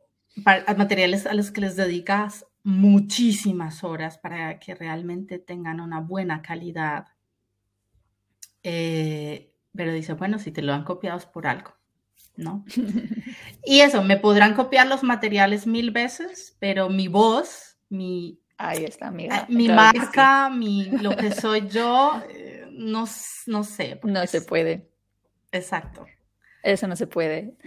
[0.77, 7.07] materiales a los que les dedicas muchísimas horas para que realmente tengan una buena calidad.
[8.63, 11.75] Eh, pero dice, bueno, si te lo han copiado es por algo,
[12.35, 12.65] ¿no?
[13.63, 18.39] y eso, me podrán copiar los materiales mil veces, pero mi voz, mi...
[18.57, 23.05] Ahí está, ah, Mi marca, mi, lo que soy yo, eh, no,
[23.47, 23.99] no sé.
[24.01, 24.87] No se puede.
[25.51, 26.05] Exacto.
[26.63, 27.57] Eso no se puede.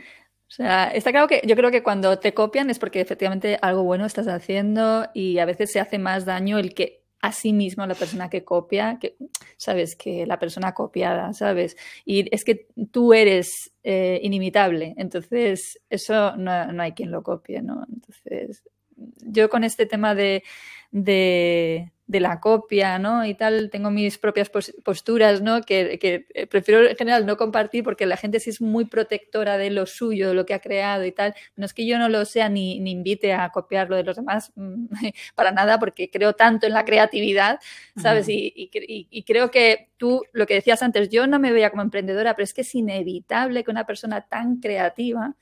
[0.49, 3.83] O sea, está claro que yo creo que cuando te copian es porque efectivamente algo
[3.83, 7.85] bueno estás haciendo y a veces se hace más daño el que a sí mismo
[7.87, 9.17] la persona que copia, que
[9.57, 11.77] sabes que la persona copiada, ¿sabes?
[12.05, 17.63] Y es que tú eres eh, inimitable, entonces eso no, no, hay quien lo copie,
[17.63, 17.85] ¿no?
[17.93, 18.63] Entonces,
[18.97, 20.43] yo con este tema de,
[20.91, 23.25] de de la copia, ¿no?
[23.27, 24.51] Y tal, tengo mis propias
[24.83, 25.61] posturas, ¿no?
[25.61, 29.59] Que, que, eh, prefiero en general no compartir porque la gente sí es muy protectora
[29.59, 31.35] de lo suyo, de lo que ha creado y tal.
[31.55, 34.17] No es que yo no lo sea ni, ni invite a copiar lo de los
[34.17, 34.87] demás, mm,
[35.35, 37.61] para nada, porque creo tanto en la creatividad,
[37.95, 38.27] ¿sabes?
[38.31, 41.83] y, y, y, creo que tú, lo que decías antes, yo no me veía como
[41.83, 45.37] emprendedora, pero es que es inevitable que una persona tan creativa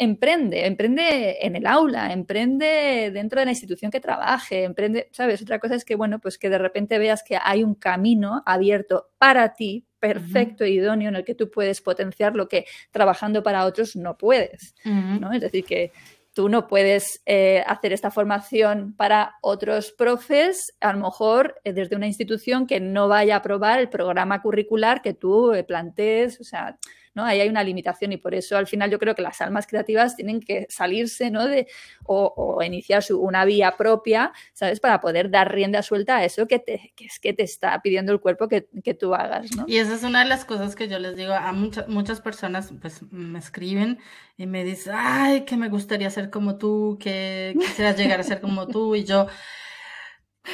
[0.00, 5.42] emprende, emprende en el aula, emprende dentro de la institución que trabaje, emprende, ¿sabes?
[5.42, 9.10] Otra cosa es que, bueno, pues que de repente veas que hay un camino abierto
[9.18, 13.66] para ti, perfecto e idóneo, en el que tú puedes potenciar lo que trabajando para
[13.66, 15.34] otros no puedes, ¿no?
[15.34, 15.92] Es decir, que
[16.32, 21.96] tú no puedes eh, hacer esta formación para otros profes, a lo mejor eh, desde
[21.96, 26.44] una institución que no vaya a aprobar el programa curricular que tú eh, plantees, o
[26.44, 26.78] sea,
[27.14, 27.24] ¿no?
[27.24, 30.16] Ahí hay una limitación y por eso al final yo creo que las almas creativas
[30.16, 31.46] tienen que salirse, ¿no?
[31.46, 31.66] De,
[32.04, 34.80] o, iniciar una vía propia, ¿sabes?
[34.80, 38.12] Para poder dar rienda suelta a eso que, te, que es que te está pidiendo
[38.12, 39.64] el cuerpo que, que, tú hagas, ¿no?
[39.66, 42.72] Y esa es una de las cosas que yo les digo a muchas muchas personas,
[42.80, 43.98] pues me escriben
[44.36, 48.40] y me dicen, ay, que me gustaría ser como tú, que quisiera llegar a ser
[48.40, 49.26] como tú y yo...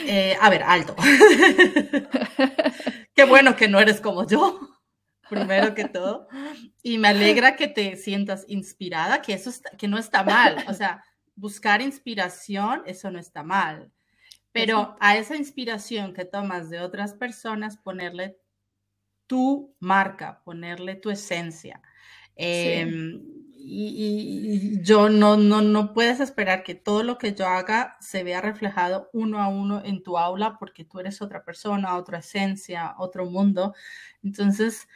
[0.04, 0.96] Eh, a ver, alto.
[3.14, 4.76] Qué bueno que no eres como yo
[5.29, 6.29] primero que todo.
[6.83, 10.64] Y me alegra que te sientas inspirada, que eso que no está mal.
[10.68, 11.05] O sea,
[11.35, 13.93] buscar inspiración, eso no está mal.
[14.53, 18.39] Pero a esa inspiración que tomas de otras personas, ponerle
[19.27, 21.83] tu marca, ponerle tu esencia.
[22.37, 23.22] Em,
[23.55, 28.41] y, yo no, no, no puedes esperar que todo lo que yo haga se vea
[28.41, 33.27] reflejado uno a uno en tu aula porque tú eres otra persona, otra esencia, otro
[33.27, 33.74] mundo.
[34.22, 34.89] Entonces,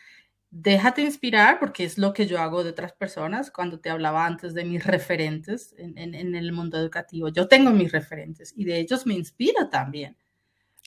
[0.50, 4.52] déjate inspirar porque es lo que yo hago de otras personas cuando te hablaba antes
[4.52, 7.28] de mis referentes en, el mundo educativo.
[7.28, 10.16] Yo tengo mis referentes y de ellos me inspiro también.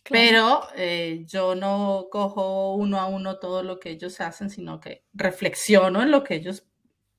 [0.10, 5.06] Pero eh, yo no cojo uno a uno todo lo que ellos hacen, sino que
[5.14, 6.66] reflexiono en lo que ellos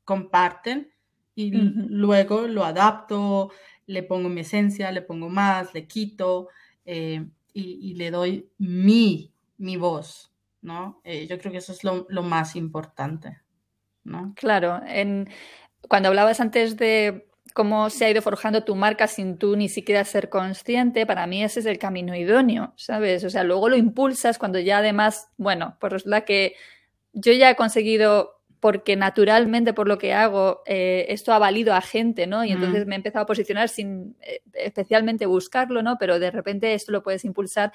[0.05, 0.93] comparten
[1.35, 3.51] y luego lo adapto,
[3.87, 6.49] le pongo mi esencia, le pongo más, le quito
[6.85, 10.34] eh, y, y, le doy mi, mi voz.
[10.65, 11.01] ¿No?
[11.05, 13.39] Eh, yo creo que eso es lo, más importante,
[14.03, 14.33] ¿no?
[14.35, 15.29] Claro, en,
[15.89, 20.05] cuando hablabas antes de cómo se ha ido forjando tu marca sin tú ni siquiera
[20.05, 23.23] ser consciente, para mí ese es el camino idóneo, ¿sabes?
[23.25, 26.55] O sea, luego lo impulsas cuando ya además, bueno, pues la que
[27.13, 31.83] yo ya he conseguido porque naturalmente por lo que hago eh, esto ha valido a
[31.83, 32.43] gente, ¿no?
[32.43, 35.99] Y entonces me he empezado a posicionar sin eh, especialmente buscarlo, ¿no?
[35.99, 37.73] Pero de repente esto lo puedes impulsar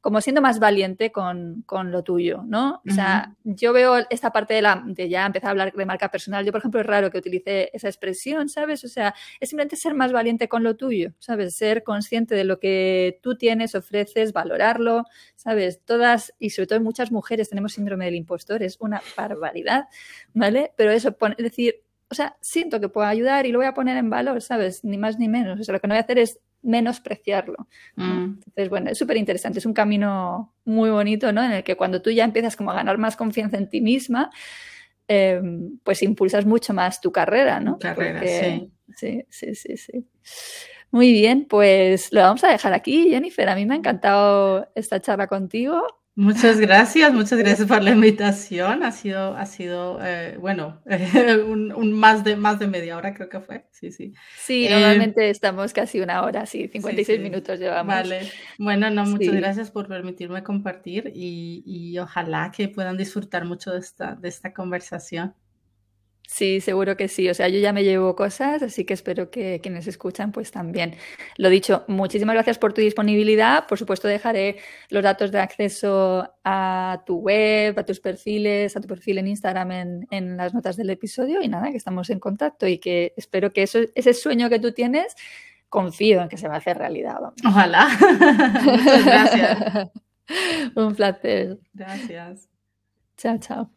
[0.00, 2.80] como siendo más valiente con, con lo tuyo, ¿no?
[2.88, 6.10] O sea, yo veo esta parte de, la, de ya empezar a hablar de marca
[6.10, 6.44] personal.
[6.44, 8.84] Yo, por ejemplo, es raro que utilice esa expresión, ¿sabes?
[8.84, 11.56] O sea, es simplemente ser más valiente con lo tuyo, ¿sabes?
[11.56, 15.80] Ser consciente de lo que tú tienes, ofreces, valorarlo, ¿sabes?
[15.84, 19.88] Todas, y sobre todo muchas mujeres tenemos síndrome del impostor, es una barbaridad,
[20.34, 20.72] ¿vale?
[20.76, 23.96] Pero eso, es decir, o sea, siento que puedo ayudar y lo voy a poner
[23.96, 24.84] en valor, ¿sabes?
[24.84, 25.58] Ni más ni menos.
[25.58, 27.68] O sea, lo que no voy a hacer es menospreciarlo.
[27.94, 28.24] Mm.
[28.34, 31.42] Entonces, bueno, es súper interesante, es un camino muy bonito, ¿no?
[31.42, 34.30] En el que cuando tú ya empiezas como a ganar más confianza en ti misma,
[35.08, 37.78] em, pues impulsas mucho más tu carrera, ¿no?
[37.78, 38.72] carrera, sí.
[38.94, 40.06] Sí, sí, sí, sí.
[40.90, 43.48] Muy bien, pues lo vamos a dejar aquí, Jennifer.
[43.48, 45.82] A mí me ha encantado esta charla contigo.
[46.18, 48.82] Muchas gracias, muchas gracias por la invitación.
[48.82, 50.80] Ha sido, ha sido eh, bueno,
[51.46, 53.66] un, más, de, más de media hora creo que fue.
[53.70, 54.14] Sí, sí.
[54.34, 57.94] Sí, eh, normalmente estamos casi una hora, sí, 56 minutos llevamos.
[57.94, 58.30] Vale.
[58.58, 63.80] Bueno, no, muchas gracias por permitirme compartir y, y, ojalá que puedan disfrutar mucho de
[63.80, 65.34] esta, de esta conversación.
[66.26, 67.28] Sí, seguro que sí.
[67.28, 70.96] O sea, yo ya me llevo cosas, así que espero que quienes escuchan pues también.
[71.36, 73.66] Lo dicho, muchísimas gracias por tu disponibilidad.
[73.66, 74.56] Por supuesto, dejaré
[74.90, 80.06] los datos de acceso a tu web, a tus perfiles, a tu perfil en Instagram
[80.10, 81.40] en, las notas del episodio.
[81.42, 84.72] Y nada, que estamos en contacto y que espero que eso, ese sueño que tú
[84.72, 85.14] tienes,
[85.68, 87.18] confío en que se va a hacer realidad.
[87.46, 87.88] Ojalá.
[88.64, 89.90] Muchas gracias.
[90.74, 91.58] Un placer.
[91.72, 92.48] Gracias.
[93.16, 93.75] Chao, chao.